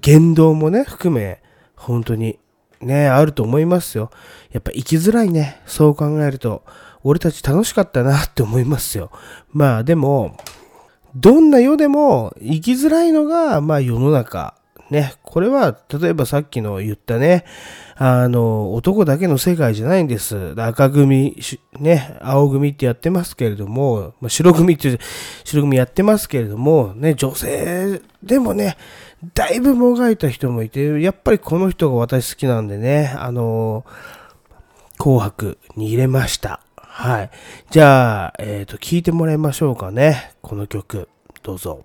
[0.00, 1.42] 言動もね、含め、
[1.74, 2.38] 本当に
[2.80, 4.10] ね、あると思いますよ。
[4.52, 5.60] やっぱ生きづらいね。
[5.66, 6.62] そう考えると、
[7.02, 9.10] 俺たち楽しかったなって思いますよ。
[9.52, 10.36] まあでも、
[11.14, 14.54] どんな世でも生きづらいのが、まあ世の中。
[14.90, 17.44] ね、これは、例えばさっきの言ったね、
[17.96, 20.54] あの、男だけの世界じゃないんです。
[20.56, 21.36] 赤組、
[21.80, 24.98] ね、青組ってやってますけれども、ま、白組って、
[25.44, 28.76] 白組やってますけれども、ね、女性でもね、
[29.34, 33.84] だいぶもがいた人もいて、やっぱりこの人が私好きなんでね、あの、
[34.98, 36.60] 紅白に入れました。
[36.76, 37.30] はい。
[37.70, 40.32] じゃあ、えっ、と、聞いてもらいましょうかね。
[40.42, 41.08] この曲。
[41.42, 41.84] どうぞ。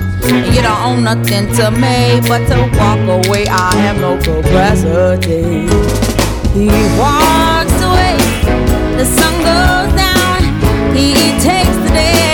[0.23, 3.47] You don't own nothing to me but to walk away.
[3.47, 5.67] I have no capacity.
[6.53, 6.67] He
[6.99, 8.17] walks away,
[8.97, 10.41] the sun goes down.
[10.93, 12.30] He takes the day,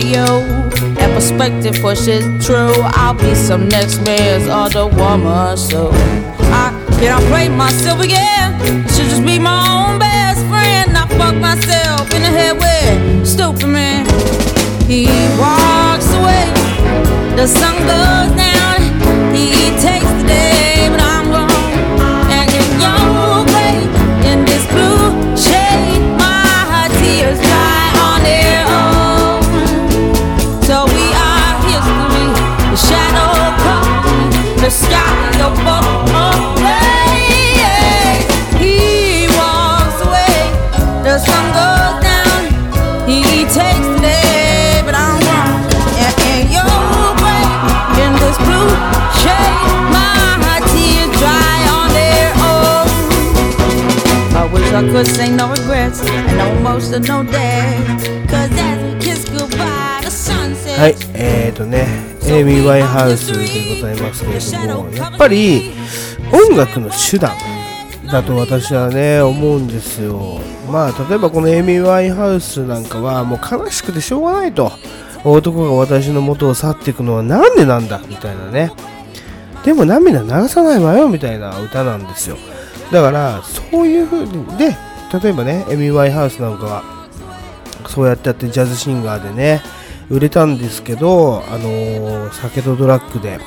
[0.00, 2.72] That perspective pushes true.
[2.94, 5.56] I'll be some next man's other woman.
[5.56, 8.60] So I cannot play myself again.
[8.88, 10.96] Should just be my own best friend.
[10.96, 14.06] I fuck myself in the head with stupid man.
[14.86, 15.06] He
[15.36, 16.46] walks away.
[17.34, 18.78] The sun goes down.
[19.34, 19.50] He
[19.82, 20.77] takes the day,
[54.82, 57.78] could say no regrets and no emotional day.
[58.28, 60.78] Cause as we kiss goodbye, the sun sets.
[60.78, 61.86] はい、えーとね、
[62.26, 65.72] エイミー・ワインハウスでございますけれども、やっぱり
[66.32, 67.32] 音楽の手段
[68.06, 70.40] だと私はね、思うんですよ。
[70.70, 74.70] まあ、例えばこのエイミー・ワインハウスなんかはもう悲しくてしょうがないと。
[75.24, 78.70] 男が私の元を去っていくのはなんでなんだみたいなね。
[79.64, 82.36] でも涙流さないわよみたいな歌なんですよ。
[82.92, 84.76] だから、そういう風に、で、
[85.22, 86.82] 例えばね、エミ・ワイハウスなんかは、
[87.86, 89.62] そうやってやってジャズシンガーでね、
[90.10, 93.38] 売れたんですけど、あのー酒とドラッグで、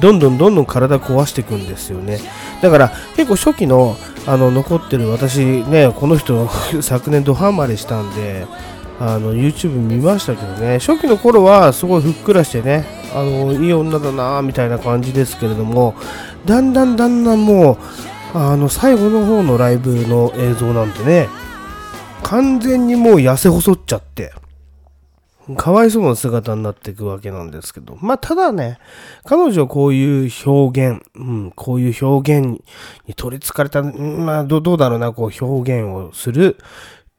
[0.00, 2.18] どんどんどんどん体壊していくんですよね。
[2.62, 6.48] だから結構初期のあの残ってる私ね、この人
[6.82, 8.46] 昨年ドハマりしたんで、
[9.00, 12.84] あの YouTube 見ましたけどね、初期の頃はすごいふっくらしてね、
[13.14, 15.94] あのいい女だなみたいな感じですけれども、
[16.44, 17.76] だんだんだんだんもう、
[18.32, 21.28] あの最後の方のライブの映像なんてね、
[22.22, 24.32] 完全にもう痩せ細っちゃって、
[25.56, 27.98] かわいそうな姿になっていくわけなんですけど。
[28.00, 28.78] まあ、ただね、
[29.24, 32.62] 彼女はこういう表現、うん、こういう表現
[33.06, 36.64] に取り憑かれた、まあ、どどうだろうな、こう表現をするっ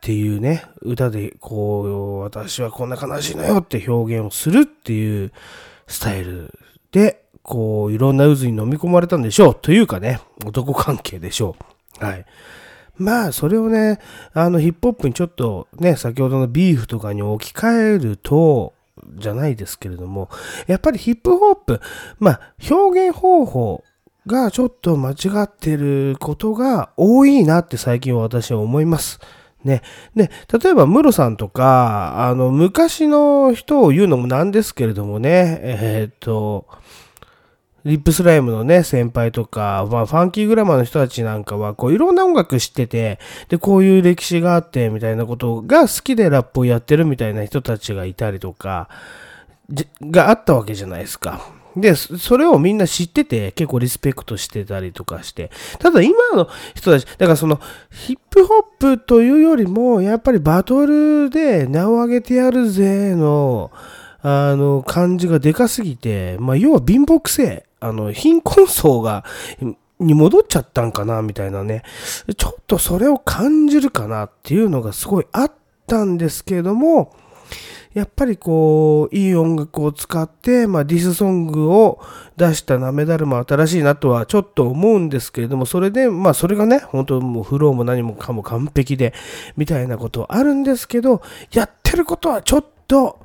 [0.01, 5.31] ていうね、歌で、こう、私はこんな悲しいのよって表現をするっていう
[5.87, 6.57] スタイル
[6.91, 9.55] で、こう、いろんな渦に飲み込まれたんでしょう。
[9.55, 11.55] というかね、男関係でしょ
[12.01, 12.05] う。
[12.05, 12.25] はい。
[12.97, 13.99] まあ、それをね、
[14.33, 18.73] あの、ヒップホップにちょっとね、先ほどのビーフとかに置き換えると、
[19.15, 20.29] じゃないですけれども、
[20.67, 21.81] やっぱりヒップホップ、
[22.19, 23.83] まあ、表現方法
[24.27, 29.19] がちょっと間違ってることが多いなって最近は私は思います。
[29.63, 29.81] ね。
[30.15, 30.29] で、
[30.61, 36.65] 例えば、ムロさんとか、あの、昔の人を言うのもなんですけれどもね、えーっと、
[37.83, 48.87] リップスライムのね、先輩とか、まあ、ファンキーグラマーの人たちなんかは、こう、いろんな音楽知ってて、で、こういう歴史があって、みたいなことが好きでラップをやってるみたいな人たちがいたりとか、
[50.01, 51.41] があったわけじゃないですか。
[51.75, 55.49] で、それをみんな知ってて、結構リスペクトしてたりとかして。
[55.79, 58.63] ただ今の人たち、だからその、ヒップホッ
[58.97, 63.71] プというよりも、やっぱりバトルで名を上げてやるぜの、
[64.21, 69.25] あの、感じがでかすぎて、まあ、要は貧乏くせあの、貧困層が、
[69.99, 71.83] に戻っちゃったんかな、みたいなね。
[72.37, 75.51] ちょっとそれを感じるかなっていうのがすごいあっ
[75.87, 77.13] たんですけれども、
[77.93, 81.99] やっぱりこう、いい音楽を使って、まあ、ディスソングを
[82.37, 89.13] 出したなめだるも新しいなとはちょっと思うんですけれども、それで、まあ、それがね、本当もうフローも何もかも完璧で、
[89.57, 93.19] みたいなことあるんですけど、やってることはちょっと、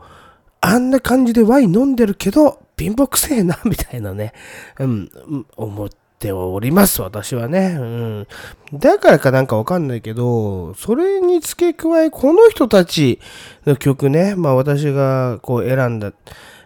[0.60, 4.34] あんな感じでワイン飲んでるけど、貧乏くせえな、みたいなね、
[4.78, 5.10] うん、
[5.56, 7.76] 思っております、私はね。
[7.78, 8.26] うん。
[8.74, 13.18] だからかなんかわかんないけど、それに付け加え、この人たち
[13.64, 16.12] の曲ね、まあ私がこう選んだ、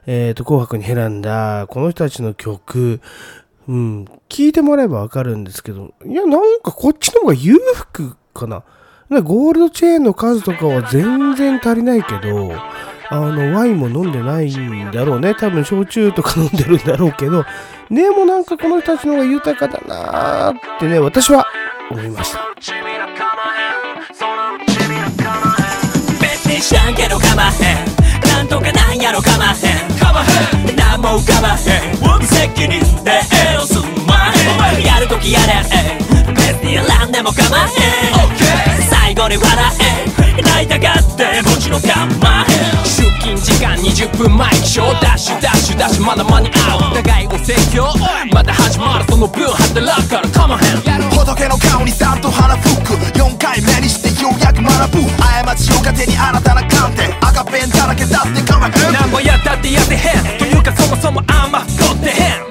[0.07, 3.01] えっ、と、紅白に選んだ、この人たちの曲、
[3.69, 8.65] うん、聞いてもらえばわかるんですけど、いや、なんかこっちの方が裕福かな。
[9.23, 12.53] ゴールドチェーンの数とかは全然足りないけど、
[13.11, 15.35] あの、ワインも飲んでないんだろうね。
[15.35, 17.45] 多分、焼酎とか飲んでるんだろうけど、
[17.91, 21.47] でもなんかこの人たちの方が豊かだなーってね、私は
[21.91, 22.41] 思いました。
[29.11, 29.99] やろかまへん。
[29.99, 30.77] かまへん。
[30.77, 31.01] なん。
[31.01, 32.19] も浮かばへん。
[32.21, 34.33] 無責任でエロすま
[34.73, 34.85] へん。
[34.85, 35.65] やるときやれ。
[36.35, 38.70] 別にやらんでもかまへん。
[39.11, 39.59] 最後に笑
[40.39, 40.41] え。
[40.41, 41.43] 泣いたがって。
[41.43, 42.79] もちろんかまへん。
[42.87, 44.49] 出勤時間20分前。
[44.63, 47.91] 起床ダッシュダッシュダッシュまだ間に合う互いを説教。
[48.33, 58.93] また始まるその分働くからかまへん仏の顔にさっと鼻吹く4回目にしてようやく学ぶ過ちを糧に新たな観点赤ペンだらけだってかまへん。
[58.95, 60.39] なんぼやったって痩せへん。
[60.39, 62.51] というかそもそもあんま太ってへん。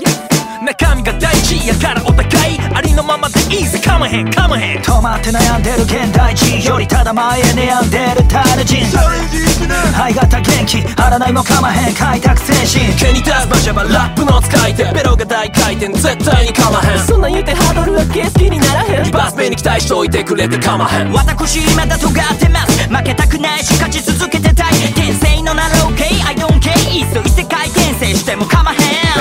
[0.66, 2.49] 中身が大事やからお互い
[2.80, 3.78] ありのままでいいぜ。
[3.78, 4.82] かまへんかまへん。
[4.82, 8.86] 止まって悩んでる現代人よりただ前へ悩んでるタル人。
[8.88, 11.34] 肺型元気荒ない。
[11.34, 14.86] もかまへん開拓精神毛に立つ場所はラップの使い手。
[14.94, 17.00] ベロが大回転絶対にかまへん。
[17.00, 19.04] そんなん言うてハードルはゲス好きにならへん。
[19.04, 21.12] リバース目に期待しといてくれてかまへん。
[21.12, 24.74] 私まだ尖ってます負けたくないし勝ち続けてたい。
[24.96, 28.80] 天性のナロー系 I don't care いっそ異世界転生してもかまへん。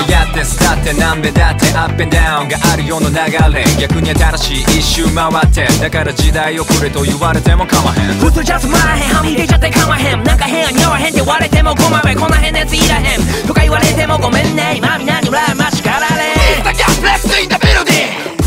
[0.09, 3.63] やってスタってなんでだってアップンダウンがあるような流れ。
[3.79, 8.17] 逆に新しい一周回ってだから時代遅れと言われても構わへん。
[8.17, 9.13] 普通じゃつまらへん。
[9.13, 10.23] はみ出ちゃってかまへん。
[10.23, 13.47] なんか変や似合わへんって言われてもごまめこんな変なやついらへん。
[13.47, 14.73] とか言われてもごめんね。
[14.77, 16.29] 今みんなに羨ましかられ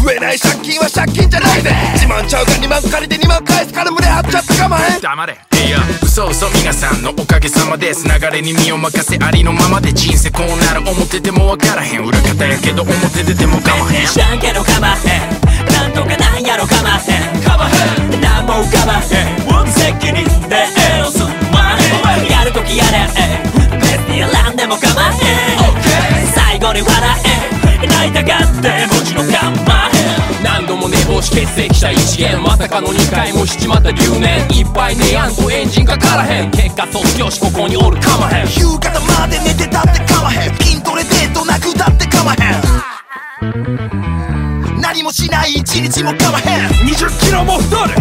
[0.02, 1.70] 増えない借金は借金じゃないぜ。
[1.94, 5.00] 自慢ちゃうが2万借りて2万返すから胸張っちゃってかまへん。
[5.00, 5.38] 黙れ。
[5.62, 10.82] いや嘘嘘皆さんのおかげさまです流れに身を任せありのままで人生こうなる。
[10.90, 12.04] 表でもわからへん。
[12.04, 14.06] 裏方やけど表出てもかまへん。
[14.08, 15.30] 知らんけどかまへん。
[15.70, 17.42] なんとかなんやろかまへん。
[17.46, 18.20] かまへん。
[18.20, 19.38] なんも浮かばへん。
[19.46, 21.22] 無責任でエロす
[21.54, 23.06] まへんやるときやれ
[23.78, 26.32] 別にやらんでもかまへん。
[26.34, 26.90] 最後に笑
[27.24, 27.62] え。
[27.82, 29.61] 泣いたがってもちろんかまへん何度も寝坊
[31.22, 36.50] し欠席した一元まさかの2回もしちまった留年いっぱい寝やんとエンジンかからへん。
[36.50, 38.46] 結果卒業しここにおるかまへん。
[38.46, 40.54] 夕方まで寝てたってかまへん。
[40.56, 42.36] 筋トレデートなくだってかまへ
[44.78, 44.80] ん。
[44.80, 46.68] 何もしない一日もかまへん。
[46.90, 47.94] 20キロも太る。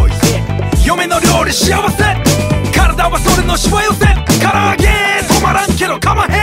[0.84, 2.04] 嫁の料理幸せ。
[2.74, 4.06] 体はそれのしわ寄せ。
[4.42, 4.88] 唐揚げ
[5.28, 6.41] 止まらんけどかまへん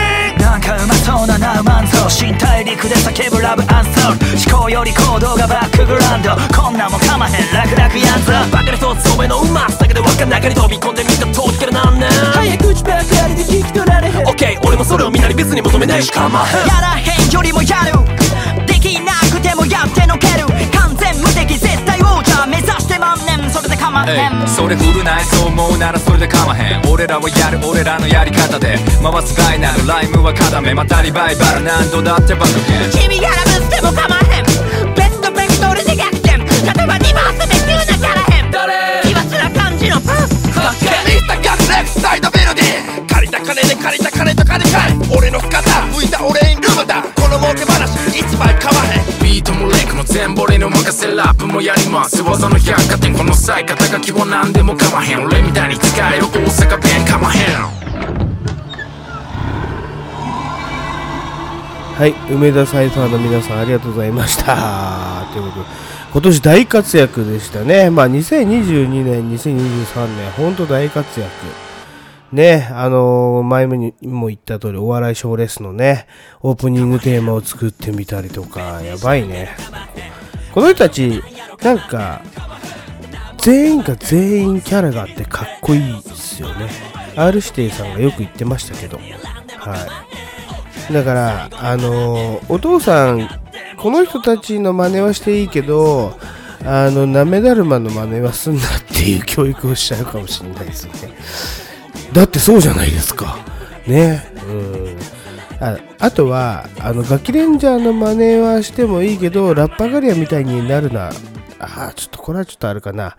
[0.68, 16.68] かうまそうなナウマンゾ身体陸で叫ぶラブアンソール思考より行動がバックグラウンドこんなんもかまへん楽々やんぞバカで一つ目のうまさだけで輪っか中に飛び込んでみた通りからなんねん早口ばかりで聞き取られへんオッケー俺もそれをみんなに別に求めないしかまへん。
[16.68, 18.04] やらへんよりもやる。
[18.66, 20.57] できなくてもやってのける
[24.04, 26.82] まへんそれ古ないそう思うならそれで構わへん。
[26.90, 28.78] 俺らはやる俺らのやり方で。
[29.02, 31.64] 回す概なるライムは固めまたリバイバル。
[31.64, 34.44] 何度だって爆減君やらぶってもかまへん。
[34.94, 36.38] ベストベクトルで逆転。
[36.38, 40.34] 例えば2マス目急なキャラへん誰奇抜な感じのパス。
[40.54, 40.86] かっけ。
[41.06, 43.06] ミスターガレックスサイドメロディー。
[43.06, 44.94] 借りた金で借りた金と金かい。
[45.16, 45.67] 俺の姿
[50.08, 57.38] 吹いた俺にルームだこの儲け話一枚かまへんビートもせラップもやります技の百貨店この際肩書きは何でもかまへん俺みたいに使える大阪弁かまへ
[57.74, 57.78] ん
[61.98, 65.26] はい、梅田サイファーの皆さんありがとうございました。
[65.32, 65.66] ということで、
[66.12, 67.90] 今年大活躍でしたね。
[67.90, 71.28] まあ、2022年、2023年、本当大活躍。
[72.32, 76.06] ね、あのー前にも言った通り、お笑い賞レースのね、
[76.40, 79.50] オープニングテーマを作ってみたりとか、やばいね。
[80.52, 81.22] この人たち、
[81.62, 82.20] なんか、
[83.38, 86.68] 全員が全員キャラがあってかっこいいですよね。
[87.16, 89.76] R 指定さんがよく言ってましたけど、は
[90.90, 90.92] い。
[90.92, 93.26] だから、あのーお父さん、
[93.78, 96.18] この人たちの真似はしていいけど、
[96.66, 100.92] あの、なめだるまの真似はすんなっていう教育をしちゃうかもしれないですね。
[102.12, 103.38] だってそうじゃないですか。
[103.86, 104.32] ね。
[104.46, 104.98] うん。
[105.60, 111.10] ああとは、あの、ガキレンジャーの真似はしてもいいけど、ラッパガリアみたいになるな。
[111.58, 113.16] ああ、ちょっとこれはちょっとあるかな。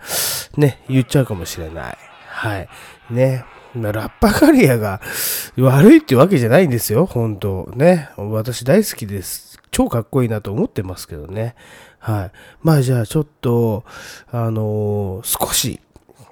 [0.56, 1.98] ね、言っちゃうかもしれない。
[2.26, 2.68] はい。
[3.10, 3.44] ね。
[3.74, 5.00] ラッパガリアが
[5.56, 8.08] 悪いってわけじゃないんですよ、本当ね。
[8.16, 9.60] 私大好きです。
[9.70, 11.54] 超かっこいいなと思ってますけどね。
[12.00, 12.30] はい。
[12.62, 13.84] まあじゃあちょっと、
[14.32, 15.80] あのー少し、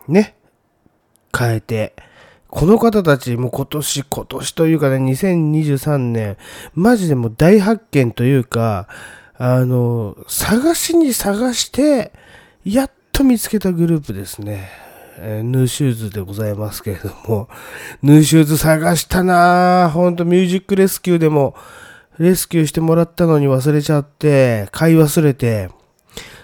[0.08, 0.34] ね、
[1.36, 1.94] 変えて、
[2.48, 6.36] この方たちもう今年、今年というかね、2023年、
[6.74, 8.88] マジでもう大発見というか、
[9.36, 12.12] あの、探しに探して、
[12.64, 14.68] やっと見つけたグループですね。
[15.20, 17.48] えーヌーシューズでございますけれども、
[18.02, 19.90] ヌーシューズ探したなぁ。
[19.90, 21.54] ほんとミュージックレスキューでも、
[22.18, 25.70] レスキューしてもらったのに忘れちゃって、買い忘れて、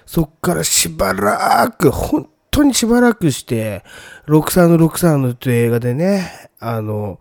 [0.06, 3.84] そっからしばらく、本当にしばらくして、
[4.26, 7.18] 63の63のという映画でね、あの、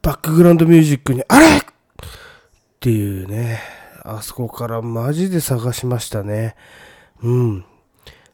[0.00, 1.60] バックグラウンドミュージックに、あれっ
[2.80, 3.60] ていうね、
[4.02, 6.56] あそこからマジで探しましたね。
[7.22, 7.64] うん。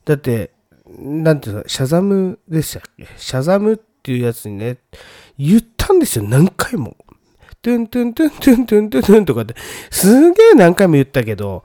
[0.05, 0.53] だって、
[0.86, 3.09] なんていうの、シャザムでしたっけ？
[3.16, 4.78] シャザムっていうやつにね、
[5.36, 6.97] 言ったんですよ、何回も。
[7.61, 9.57] トゥントゥントゥントゥントゥントゥントゥンとかって、
[9.90, 11.64] すげえ何回も言ったけど、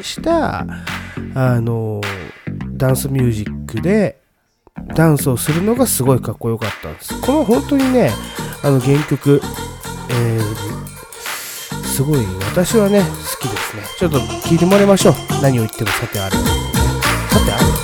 [0.00, 0.66] した、
[1.34, 2.00] あの、
[2.72, 4.20] ダンスミュージックで、
[4.94, 7.20] ダンスをするのがすごいかっこよかったんです。
[7.20, 8.10] この本当にね、
[8.62, 9.40] あの原曲、
[10.10, 12.20] えー、すごい
[12.50, 13.82] 私はね、好きですね。
[13.98, 15.14] ちょっと聞いてもらいましょう。
[15.42, 16.36] 何を言ってもさてある。
[16.36, 16.40] さ
[17.44, 17.81] てある。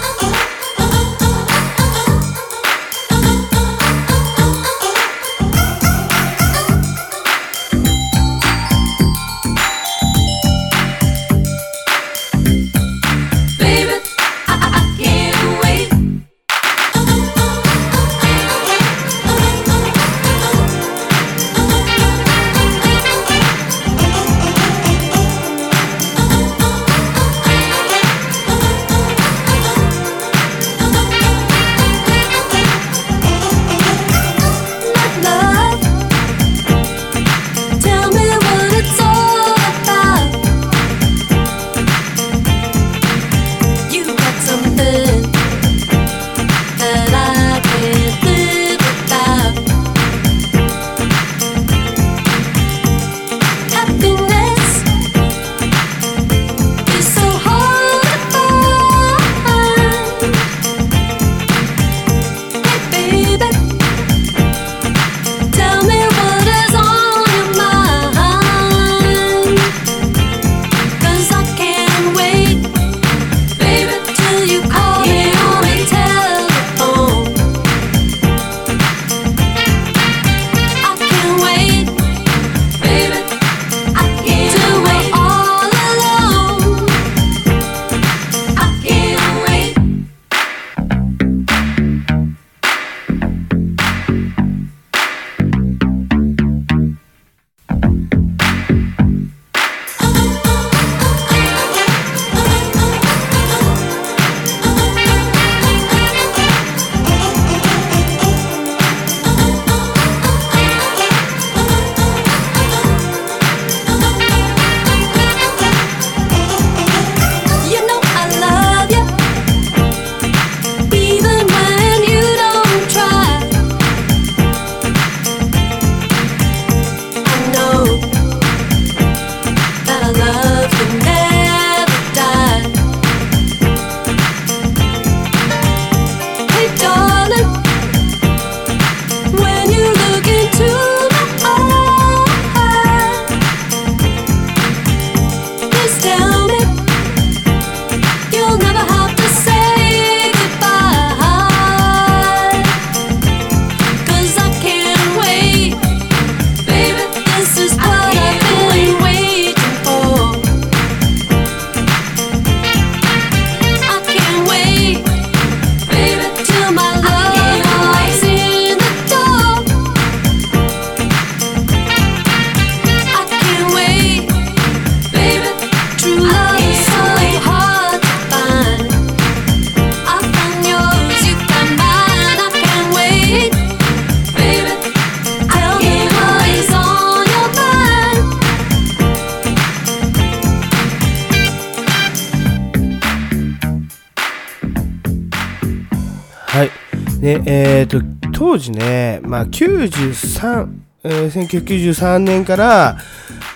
[199.39, 200.68] まあ、93、
[201.05, 202.99] えー1993年から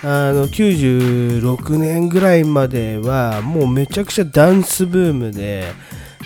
[0.05, 5.72] あの96年ぐらいまではもうめちゃくちゃダンスブームで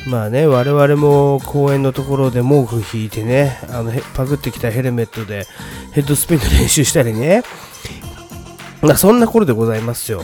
[0.09, 5.47] まあね我々も公園のところで毛布引いてねあのパクってきたヘルメットで
[5.93, 7.43] ヘッドスピンの練習したりね。
[8.83, 10.23] まあそんな頃でございますよ。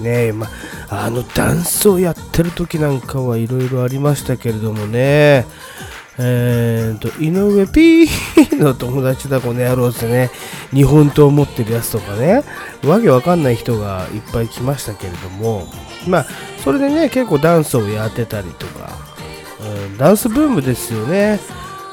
[0.00, 0.46] ねま
[0.88, 5.44] あ、あのダンスをやってる時なんかはいろいろありましたけれどもね。
[6.22, 8.06] えー、と井上 P
[8.62, 10.30] の友達だこの野郎ってね。
[10.72, 12.42] 日本刀持ってるやつとかね。
[12.84, 15.66] わけわかんない人がいっぱい来ましたけれども。
[16.06, 16.26] まあ
[16.62, 18.90] それでね結構ダンスをやってたりとか、
[19.60, 21.40] うん、ダンスブームですよね。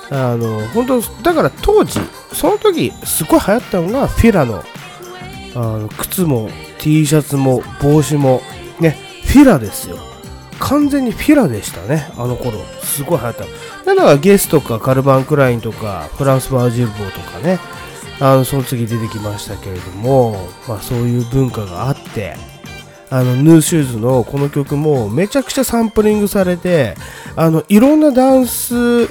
[0.10, 2.00] あの本当だから当時
[2.34, 4.64] その時すごい流行ったのがフィラの。
[5.56, 6.50] あの靴も
[6.80, 8.42] T シャツも帽子も。
[8.80, 10.07] ねフィラですよ。
[10.60, 12.60] 完全にフィラでしたねあの頃。
[12.82, 13.46] すごい流行った。
[13.86, 17.60] だからゲスとかカルバン・クラインとかフランス・バージルボーとかね
[18.20, 22.36] あのその次出てきましたけれども、まあ、そういう文化があって
[23.10, 26.96] あのヌーシューズのこの曲もめちゃくちゃサンプリングされて
[27.36, 29.08] あのいろんなダンス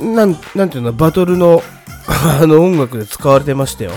[0.00, 1.62] なんなんていうのバトルの
[2.08, 3.90] あの音楽で使われてましたよ。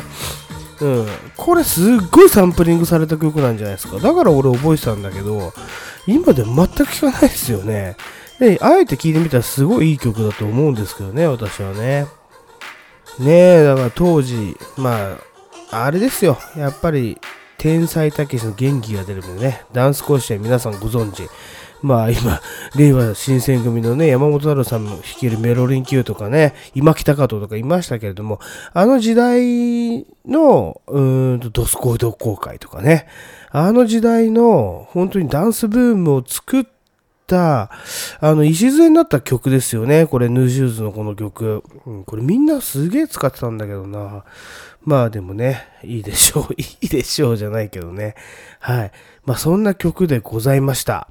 [0.82, 3.98] うん、これすっごいサンプリングされた曲なんじゃないですか。
[4.00, 5.54] だから俺覚えてたんだけど、
[6.08, 7.96] 今でも全く聴かないですよね。
[8.40, 12.06] で、あえて聴いてみたらすごいいい曲だと思うんですけどね、私はね。
[13.20, 15.18] ねえ、だから当時、ま
[15.72, 16.38] あ、あれですよ。
[16.56, 17.20] やっぱり、
[17.58, 21.28] 天才たけしの元気が出るのでね、ダンス甲子園皆さんご存知。
[21.82, 22.42] まあ今、
[22.76, 28.40] 令和新選組のね、山本太郎さんも率いるメロリン Q とかね、今北加藤とかいましたけれども、
[28.74, 33.08] あの時代の、うーんと、ドスコイド公会とかね、
[33.52, 36.66] あの時代の本当にダンスブームを作っ
[37.28, 37.72] た、
[38.20, 40.06] あの、礎になった曲ですよね。
[40.06, 41.64] これ、ヌーシューズのこの曲。
[41.86, 44.24] うん、これみんなすげえ使ってたんだけどな。
[44.84, 46.54] まあでもね、いいでしょう。
[46.58, 48.16] いいでしょうじゃないけどね。
[48.60, 48.92] はい。
[49.26, 51.08] まあそんな曲でございました。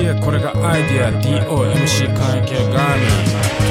[0.00, 3.06] いやこれがアイディア DOMC 関係ガーミ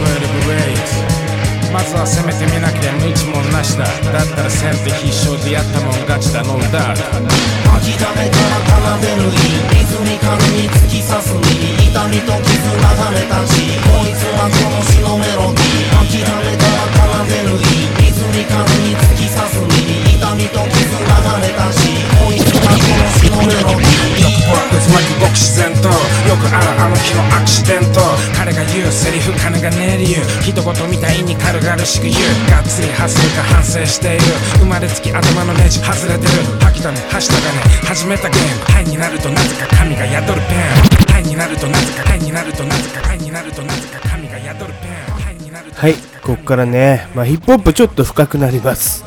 [0.07, 1.36] 12 ways
[1.71, 3.85] まずは攻めてみなきゃ無一文なしだ。
[4.11, 6.43] だったら先手必勝でやったもん勝ちだ。
[6.43, 7.47] ノーダウト
[7.77, 17.53] 諦めから奏でるリズミカルに突き刺すに痛みと傷流れた血こいつはこの詩のメロディー諦めから奏でる
[18.01, 21.85] リズミカルに突き刺すに痛みと傷流れた血
[22.17, 28.01] こいつはこの詩のメロディーよく僕つまりごく自然とよくあるあの日のアクシデント
[28.47, 30.23] 彼が言うセリフ金がねえ理由。
[30.39, 32.15] 一言みたいに軽々しく言う。
[32.49, 34.23] がっつりハズるか反省している。
[34.63, 36.31] 生まれつき頭のネジ外れてる。
[36.63, 37.59] 吐きだめはしたがね。
[37.83, 38.63] 始めたゲーム。
[38.71, 41.11] ハイになるとなぜか神が宿るペン。
[41.11, 45.19] ハイになるとなぜかハイになるとなぜかハイになるとなぜか神が宿るペン。
[45.19, 45.93] ハイになるとはい、
[46.23, 49.03] ここからね、まあ、ヒップホップちょっと深くなります。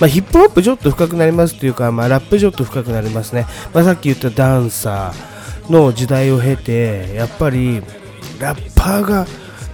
[0.00, 3.44] まあ、ヒップホップちょっと深くなりますというか、まあ、ラップちょっと深くなりますね。
[3.74, 7.82] まあ、さっき言ったダンサーの時代を経て、やっぱり
[8.40, 9.26] ラッパーが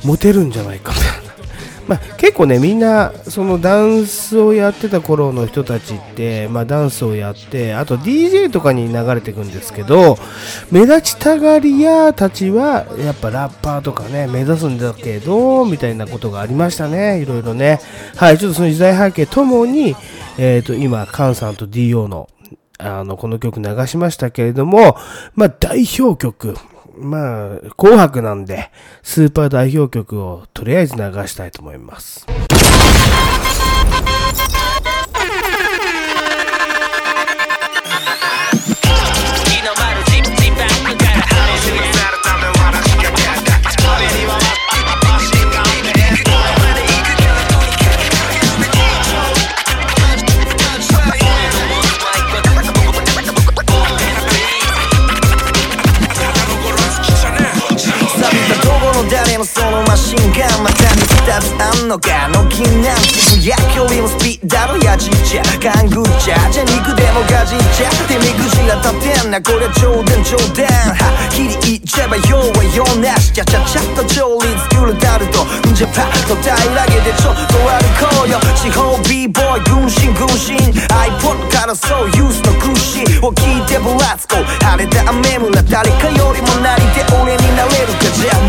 [0.05, 1.25] モテるんじゃないかみたいな。
[1.87, 10.17] まあ、結構ねみんなそのダンスをやってた頃の人たちって、まあ、ダンスをやってあと DJ とかに流れていくんですけど
[10.71, 17.81] 目立ちたがり屋たちはやっぱラッパーとかね目指すんだけどみたいなことがありましたねいろいろね
[18.17, 19.95] はいちょっとその時代背景ともに、
[20.39, 22.31] えー、と今カンさんと DO の
[22.79, 24.97] あのこの曲流しましたけれども、
[25.35, 26.57] まあ、代表曲
[26.99, 28.71] まあ、紅白なんで、
[29.03, 32.27] スーパー代表曲をとりあえず流したいと思います。
[61.35, 62.29] たに2つあんのか？
[62.29, 70.65] の気なんてぶやきよりもスピードのやじっちゃ勘ぐっちゃじゃ肉でもガジっちゃ手みくじら立てんなこれ冗談冗談
[70.97, 80.57] はっきり言っちゃえば用は用なしちゃちゃちゃっと調理作るタルトんじゃパッと平らげてちょっと歩こうよ地方 b ボーイ軍神軍神
[81.13, 88.45] iPod からそうユースの空詞を聞いてぶらつこう晴れた雨村誰かよりも何で俺になれるかじゃあ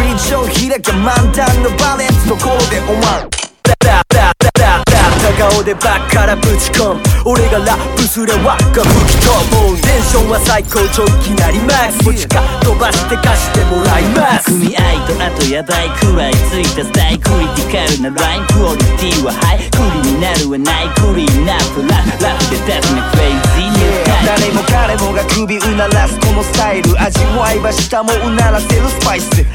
[0.00, 2.10] 何が大事道の政治ほほって歌詞を格差平日リーチを開け漫談のバレン。
[2.10, 3.28] スところでお前
[3.62, 14.50] だだだだだだ顔でバッからぶち込む俺がラップすれ輪が吹き飛ぶテンションは最高潮いきなりマックス持ちか飛ばして貸してもらいます。
[14.50, 18.02] 組合とあとやばいくらいついたスタイクリティカル。
[18.02, 23.89] なラインクオリティはハイクリになるはないクリーンナップララップで出すねクレイジーニュー
[24.26, 27.00] 誰も彼もが首うならすこのスタイル。
[27.00, 29.30] 味わいは下もうならせるスパイス。
[29.30, 29.46] 切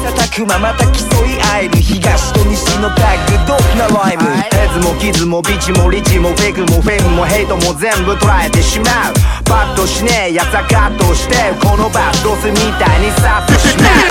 [0.00, 1.76] 磋琢磨また競い合える。
[1.78, 4.24] 東と西のタッグドープなライム。
[4.52, 9.14] ヘズも傷もビチもリチもフェイクもフェイムもヘイトも全部捉えてしまう。
[9.50, 14.08] バッとしねえやつはカットしてこのバッドスみたいにサッとしまう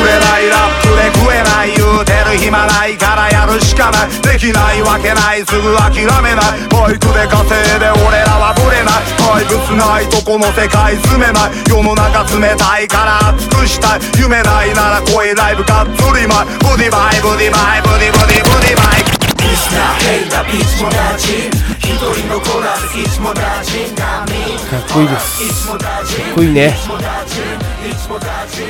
[0.00, 4.10] 売れないラップで食えない言うてる暇ないからやるしかない。
[4.22, 5.44] できないわけない。
[5.44, 6.68] すぐ諦めない。
[6.70, 19.06] バイクで稼いで俺らはブレない怪物ないとこの世界住めない世の中冷たいから熱くしたい夢ないなら来いライブがっつりまいブディバイブディバイブディブディブディバイ
[19.38, 21.46] ミスターヘイタいつも同じ
[21.78, 25.68] 一人のコーラスいつも同じかっこいいです。
[25.68, 26.74] かっこいいね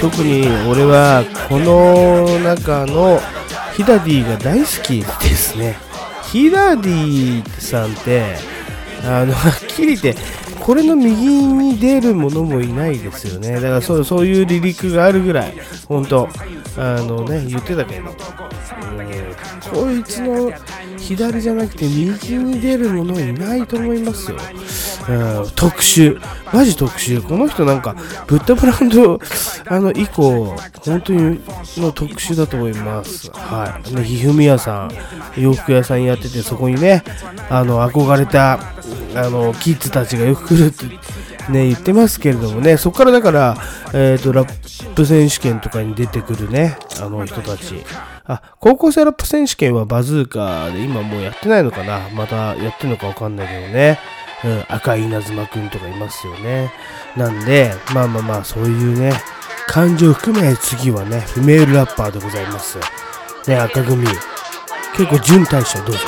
[0.00, 3.20] 特に俺はこの中の
[3.74, 5.76] ヒダディが大好きですね。
[6.30, 8.36] ヒダディさんって
[9.04, 10.14] あのはっきり言って
[10.62, 13.54] これの右に出るものもいないですよね。
[13.54, 15.54] だからそうそういう離陸があるぐらい
[15.88, 16.28] 本当
[16.78, 18.16] あのね言ってたけど、うん、
[19.70, 20.52] こいつの
[20.98, 24.38] 左じゃなくて右に出るものいないと思いますよ、
[25.08, 26.20] うん、特殊
[26.52, 27.94] マジ特殊この人なんか
[28.26, 29.18] ブッダブランド
[29.66, 31.40] あの以降本当に
[31.76, 33.30] の特殊だと思います。
[33.32, 33.94] はい。
[33.94, 34.90] ねひふみやさん
[35.36, 37.02] 洋服屋さんやっててそこにね
[37.50, 40.86] あの憧れたあのキッズたちがよく来るって
[41.50, 43.56] ね、言ってますけれどもね、そこからだから、
[43.92, 47.82] えっ、ー、と、ラップ選手権とかに出てくるね、あの人たち。
[48.24, 52.08] あ、高校生ラップ選手権はバズーカで今もうやってないのかな。
[52.14, 53.98] またやってるのかわかんないけどね。
[54.44, 56.72] うん、赤い稲妻くんとかいますよね。
[57.16, 59.12] なんで、まあまあまあ、そういうね、
[59.66, 62.78] 感情含め次はね、フィメールラッパーでございます。
[63.46, 64.06] ね、赤組。
[64.96, 65.98] 結構準大将どうぞ。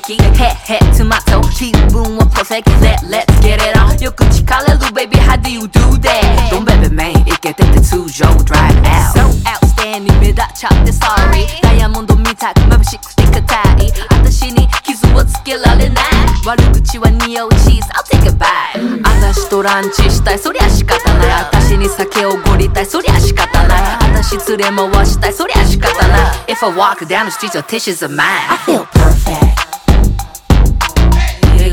[0.00, 4.02] 敵がへっへつまと気分を戸籍で Let's get it on.
[4.02, 6.50] よく聞かれる Baby how do you do that?
[6.50, 9.12] ドンベベメインイケてて通常 Drive out.
[9.14, 16.04] So outstanding 目立っちゃって Sorry ダイヤモンドみたく眩しくて硬い私に傷をつけられない
[16.44, 19.00] 悪口は匂うチーズ I'll take a bite.
[19.04, 28.26] あたしとランチしたいそりゃ仕方ないあたしに酒をごりたいそりゃ仕方ないあたし連れ回したいそりゃ仕方ない If I walk down the street your tissues are mine.
[28.50, 29.63] I feel perfect.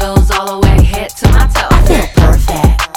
[0.01, 1.69] It goes all the way head to my toe.
[1.69, 2.89] I feel perfect.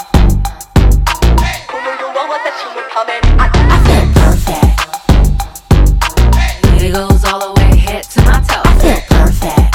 [3.37, 4.73] I feel perfect.
[6.81, 8.65] It goes all the way head to my toe.
[8.65, 9.69] I feel perfect.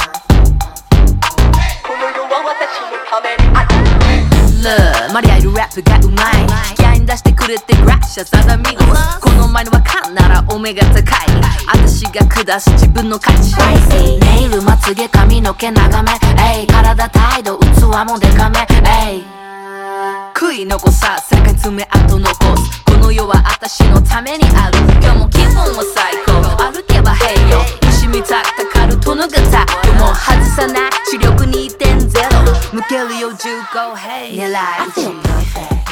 [4.61, 11.03] Look, マリアいるラップがうまい引き合いに出してくれてグラッシャサダミゴスこの前のはカンならオメガ高い
[11.65, 13.55] 私が下す自分の価値
[15.51, 16.11] の毛長め。
[16.55, 18.59] えい体態度器もデカめ。
[19.09, 19.23] えい
[20.33, 22.83] 悔い残さ世界爪痕残す。
[22.85, 24.79] この世は私のためにある。
[25.01, 26.71] 今日も気分は最高。
[26.71, 29.37] 歩けば平洋石みたくかかる殿方で
[29.99, 30.91] も外さない。
[31.05, 34.53] 視力2.0向けるよ15平狙い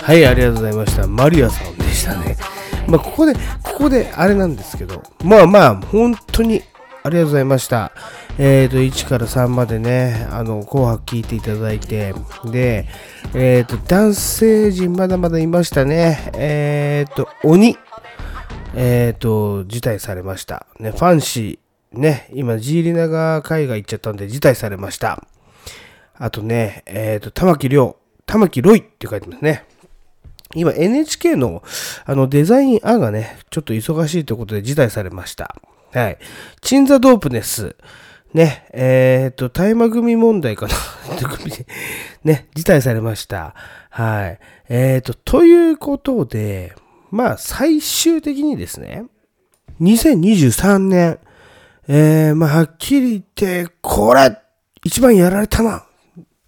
[0.01, 1.07] はい、ありがとうございました。
[1.07, 2.37] マリアさんでしたね。
[2.87, 6.63] まあ、ここで、ここであれなんですけど、まあまあ、本当に
[7.03, 7.91] ありがとうございました。
[8.37, 12.13] えっ、ー、と、1から3までね、あの、紅白聞いていただいて、
[12.45, 12.87] で、
[13.33, 16.31] えっ、ー、と、男性陣まだまだいましたね。
[16.33, 17.77] えっ、ー、と、鬼、
[18.75, 20.67] えっ、と、辞退されました。
[20.79, 25.23] ね、ファンシー、ね、今、ジーリナが海外行っちゃったんで辞退されました。
[26.15, 27.95] あとね、えっ、と、玉木亮、
[28.25, 29.65] 玉木ロイって書いてますね。
[30.55, 31.61] 今 NHK の
[32.05, 35.55] あのデザイン案がね、ちょっと忙しいということで辞退されました。
[35.93, 36.17] はい。
[36.61, 37.75] チンザドープネス。
[38.33, 40.73] ね、えっ、ー、と、大麻組問題かな
[42.23, 43.55] ね、辞退されました。
[43.89, 44.39] はい。
[44.69, 46.75] えっ、ー、と、ということで、
[47.09, 49.05] まあ、最終的にですね、
[49.81, 51.19] 2023年、
[51.87, 53.23] えー、まあ、はっきり言っ
[53.65, 54.37] て、これ、
[54.83, 55.85] 一番やられたな、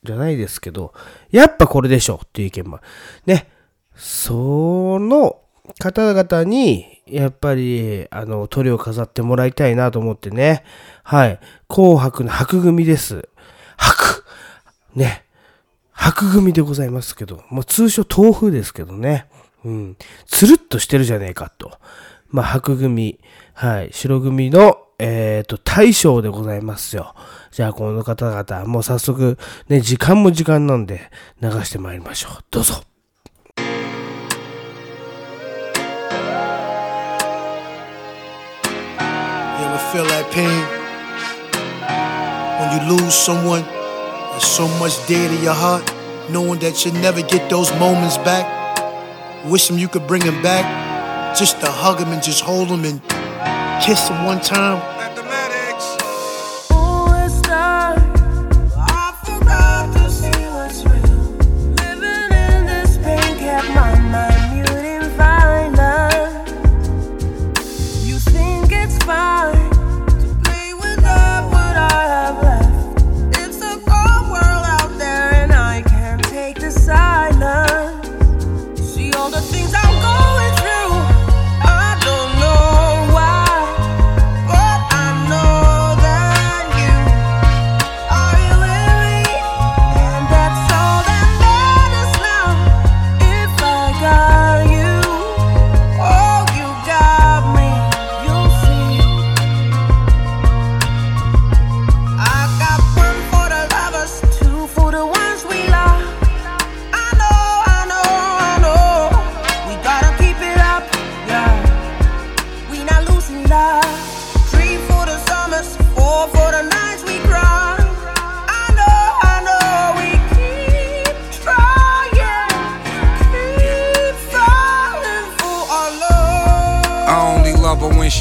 [0.03, 0.93] じゃないですけど、
[1.31, 2.79] やっぱこれでしょっていう意見も。
[3.25, 3.49] ね、
[3.95, 5.39] その、
[5.79, 10.64] 方々に、やっぱり、あの、鳥を飾ってもらいたいなと思ってね。
[11.03, 11.39] はい。
[11.68, 13.28] 紅白の白組です。
[13.78, 14.24] 白
[14.95, 15.26] ね。
[15.91, 19.28] 白組でございますけど、もう通称豆腐ですけどね。
[19.64, 19.97] うん。
[20.26, 21.72] つるっとしてるじゃねえかと。
[22.30, 23.20] まあ、白組、
[23.53, 23.89] はい。
[23.91, 27.14] 白組の、えっ、と、大将でございますよ。
[27.51, 29.38] じゃあ、この方々、もう早速、
[29.68, 32.43] ね、時間も時間なんで、流してまいりましょう。
[32.51, 32.90] どうぞ。
[39.91, 40.47] Feel that pain?
[42.59, 43.63] When you lose someone,
[44.31, 45.83] there's so much dear to your heart,
[46.29, 48.47] knowing that you'll never get those moments back.
[49.45, 52.85] Wish them you could bring them back, just to hug them and just hold them
[52.85, 53.01] and
[53.83, 54.90] kiss them one time.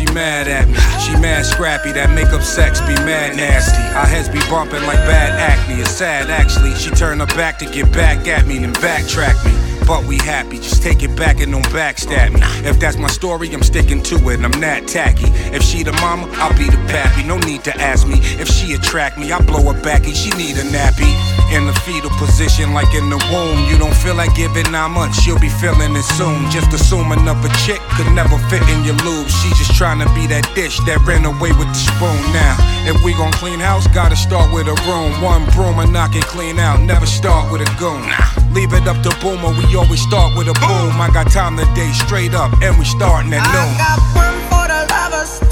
[0.00, 0.74] She mad at me.
[1.04, 3.82] She mad scrappy, that makeup sex be mad nasty.
[3.94, 5.80] Our heads be bumping like bad acne.
[5.80, 6.74] It's sad actually.
[6.74, 9.52] She turn her back to get back at me, then backtrack me.
[9.86, 12.40] But we happy, just take it back and don't backstab me.
[12.66, 14.40] If that's my story, I'm sticking to it.
[14.40, 15.26] I'm that tacky.
[15.54, 17.26] If she the mama, I'll be the pappy.
[17.26, 19.32] No need to ask me if she attract me.
[19.32, 21.10] I blow her back and she need a nappy.
[21.50, 23.66] In the fetal position, like in the womb.
[23.66, 26.48] You don't feel like giving nine months, she'll be feeling it soon.
[26.50, 29.26] Just assuming up a chick could never fit in your lube.
[29.26, 32.22] She just trying to be that dish that ran away with the spoon.
[32.30, 32.54] Now,
[32.86, 35.10] if we gon' clean house, gotta start with a room.
[35.20, 36.80] One broom and knock it clean out.
[36.80, 38.06] Never start with a goon.
[38.54, 40.94] Leave it up to boomer, we always start with a boom.
[41.02, 43.70] I got time today, straight up, and we starting at noon.
[43.74, 45.42] I got one for the lovers,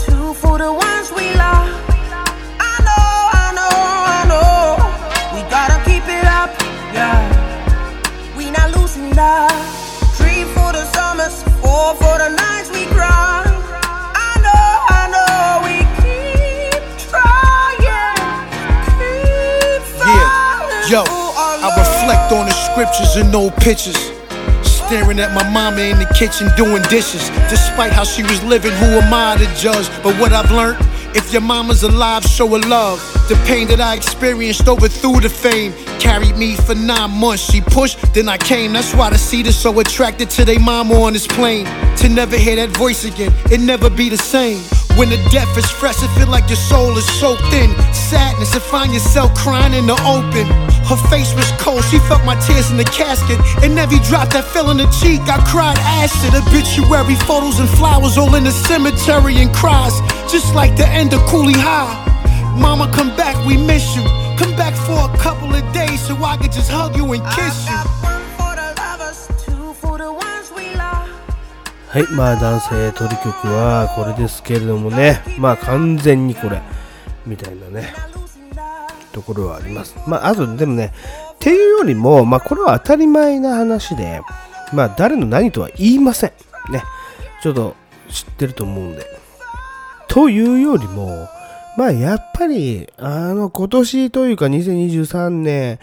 [22.08, 23.96] reflect on the scriptures and old pictures.
[24.62, 27.28] Staring at my mama in the kitchen doing dishes.
[27.50, 29.86] Despite how she was living, who am I to judge?
[30.02, 30.78] But what I've learned,
[31.14, 32.98] if your mama's alive, show her love.
[33.28, 35.74] The pain that I experienced overthrew the fame.
[36.00, 37.42] Carried me for nine months.
[37.42, 38.72] She pushed, then I came.
[38.72, 41.66] That's why the seed is so attracted to their mama on this plane.
[41.96, 44.62] To never hear that voice again, it never be the same.
[44.98, 48.62] When the death is fresh, it feel like your soul is soaked in sadness and
[48.64, 50.42] find yourself crying in the open.
[50.90, 53.38] Her face was cold, she felt my tears in the casket.
[53.62, 56.34] And every drop that fell on the cheek, I cried acid.
[56.34, 59.94] Obituary photos and flowers all in the cemetery and cries,
[60.26, 61.94] just like the end of Cooley High.
[62.58, 64.02] Mama, come back, we miss you.
[64.34, 67.70] Come back for a couple of days so I could just hug you and kiss
[67.70, 68.17] you.
[71.90, 76.60] はい、まあ男性取り曲はこれですけれどもね、まあ完全にこれ、
[77.26, 77.94] みたいなね、
[79.12, 79.96] ところはあります。
[80.06, 80.92] まああとでもね、
[81.32, 84.20] っていうよりも、まあこれは当たり前な話で、
[84.74, 86.32] まあ誰の何とは言いません。
[86.70, 86.82] ね、
[87.42, 87.74] ちょっと
[88.10, 89.06] 知ってると思うんで。
[90.08, 91.26] というよりも、
[91.78, 95.78] まあやっぱり、あの今年というか2023年、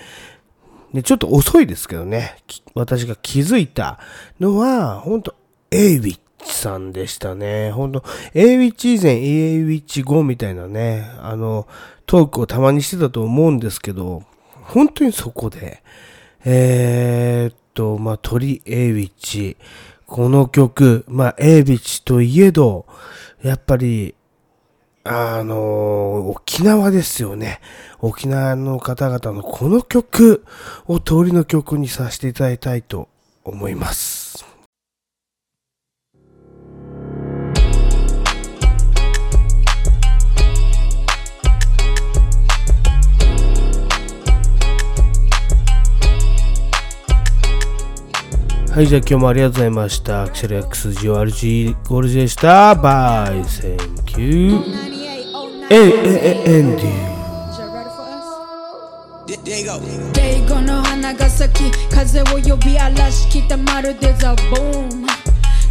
[0.93, 2.38] ね、ちょっと遅いですけどね、
[2.76, 3.97] 私が気づいた
[4.39, 5.34] のは、本当
[5.72, 7.72] エイウィッチさんでしたね。
[7.72, 8.03] 本当
[8.34, 11.68] エイウィッチ以前、エイウィッチ後みたいなね、あの、
[12.05, 14.24] トークをたまにしてたと思うんですけど、
[14.61, 15.84] 本当にそこで、
[16.43, 19.57] えー、っと、まあ、鳥エイウィッチ、
[20.05, 22.86] この曲、まあ、エイウィッチといえど、
[23.41, 24.16] やっぱり、
[25.07, 27.61] あの沖縄ですよね。
[27.99, 30.43] 沖縄の方々のこの曲
[30.88, 33.07] を通りの曲にさせていただきたいと
[33.43, 34.24] 思います。
[48.76, 50.23] はい、じゃあ今日もありがとうございました。
[50.23, 52.76] アクセル XGORG ゴールジでした。
[52.76, 54.63] Bye、thank you。
[55.69, 57.15] え、え、え、エンディ。
[60.13, 65.07] デイゴの花が咲き風を呼び嵐来たまるでザ・ボーム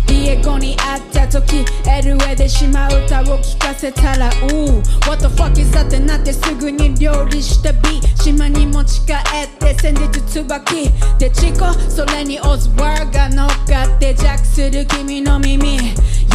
[0.07, 5.87] ディエゴに会った時 LA で島歌を聴かせたらうー What the fuck is that?
[5.87, 10.91] ってなってすぐに料理した B 島に持ち帰って先日椿。
[11.19, 15.79] でチコそれにオズワーが乗っかってジャックする君の耳。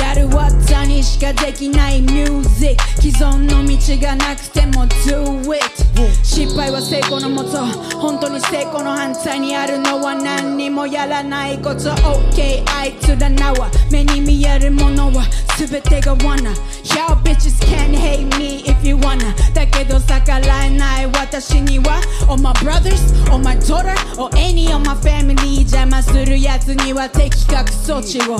[0.01, 5.89] やる技にしかできないミュージック既存の道がなくても Do it
[6.23, 7.65] 失敗は成功のもと。
[7.99, 11.91] 本当に成功の反対にあるのは何にもやらないこと。
[11.91, 13.53] OK I to the now
[13.91, 15.23] 目に見えるものは
[15.57, 16.51] 全てが罠
[16.83, 21.99] Y'all bitches can hate me if you wanna だけど逆らえない私には。
[22.29, 28.37] All my brothers, all my daughter, or any of my family 邪魔するやつには的確措置を。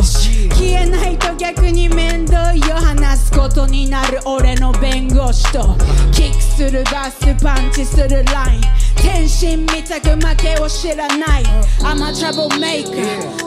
[0.56, 5.76] 消えないと逆逆に面倒いよ話すことになる俺の弁護士と。
[6.12, 8.62] キックするバスパンチするライン。
[8.96, 11.44] 天心みたく負けを知らない。
[11.82, 12.94] I'm a troublemaker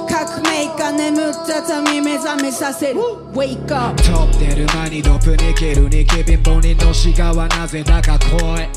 [0.09, 3.00] 革命家眠った民目覚めさせる。
[3.34, 5.88] Wake up 飛んでる間にロープに切る。
[5.88, 8.68] にケビンボにのしがはなぜだか怖い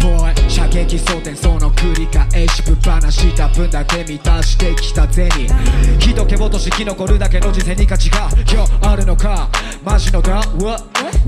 [0.00, 5.28] ボーイ射撃争点その繰り返しぶっ放した分だけ満たしてきた銭。
[5.98, 9.48] 人気落とし生き残るだけの時世に価値が今日あるのか？
[9.84, 10.80] マジのだうわ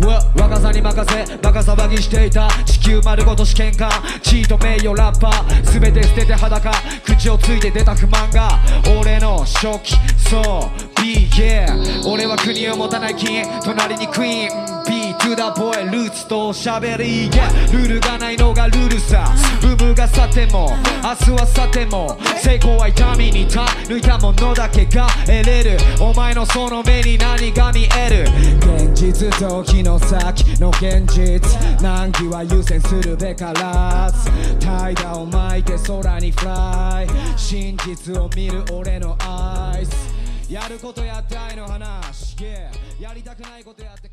[0.02, 2.48] うわ若さに任せバカ騒ぎしていた。
[2.64, 3.90] 地球丸ごと試験官
[4.22, 5.80] 地位と名誉ラッパー。
[5.80, 6.70] 全て捨てて裸。
[7.04, 8.58] 口をついて出た不満が。
[9.00, 13.44] 俺の初期そう B yeah 俺は国を持たない金。
[13.62, 14.84] 隣にクイーン。
[14.84, 14.97] B
[15.28, 17.28] to the boy ルーツと喋り。
[17.28, 19.34] Yeah ルールがないのがルールさ。
[19.60, 20.70] ブームが去っても
[21.02, 25.78] 明日は去っても成功は痛みに耐え抜いたものだけが得れる。
[26.00, 28.24] お前のその目に何が見える？
[28.60, 31.40] 現実と日の先の現実。
[31.82, 34.30] 難儀は優先するべからず。
[34.64, 37.38] 怠惰を巻いて空にフライ。
[37.38, 40.08] 真実を見る俺のアイス。
[40.48, 44.08] やることやって愛の話、yeah、やりたくないことやって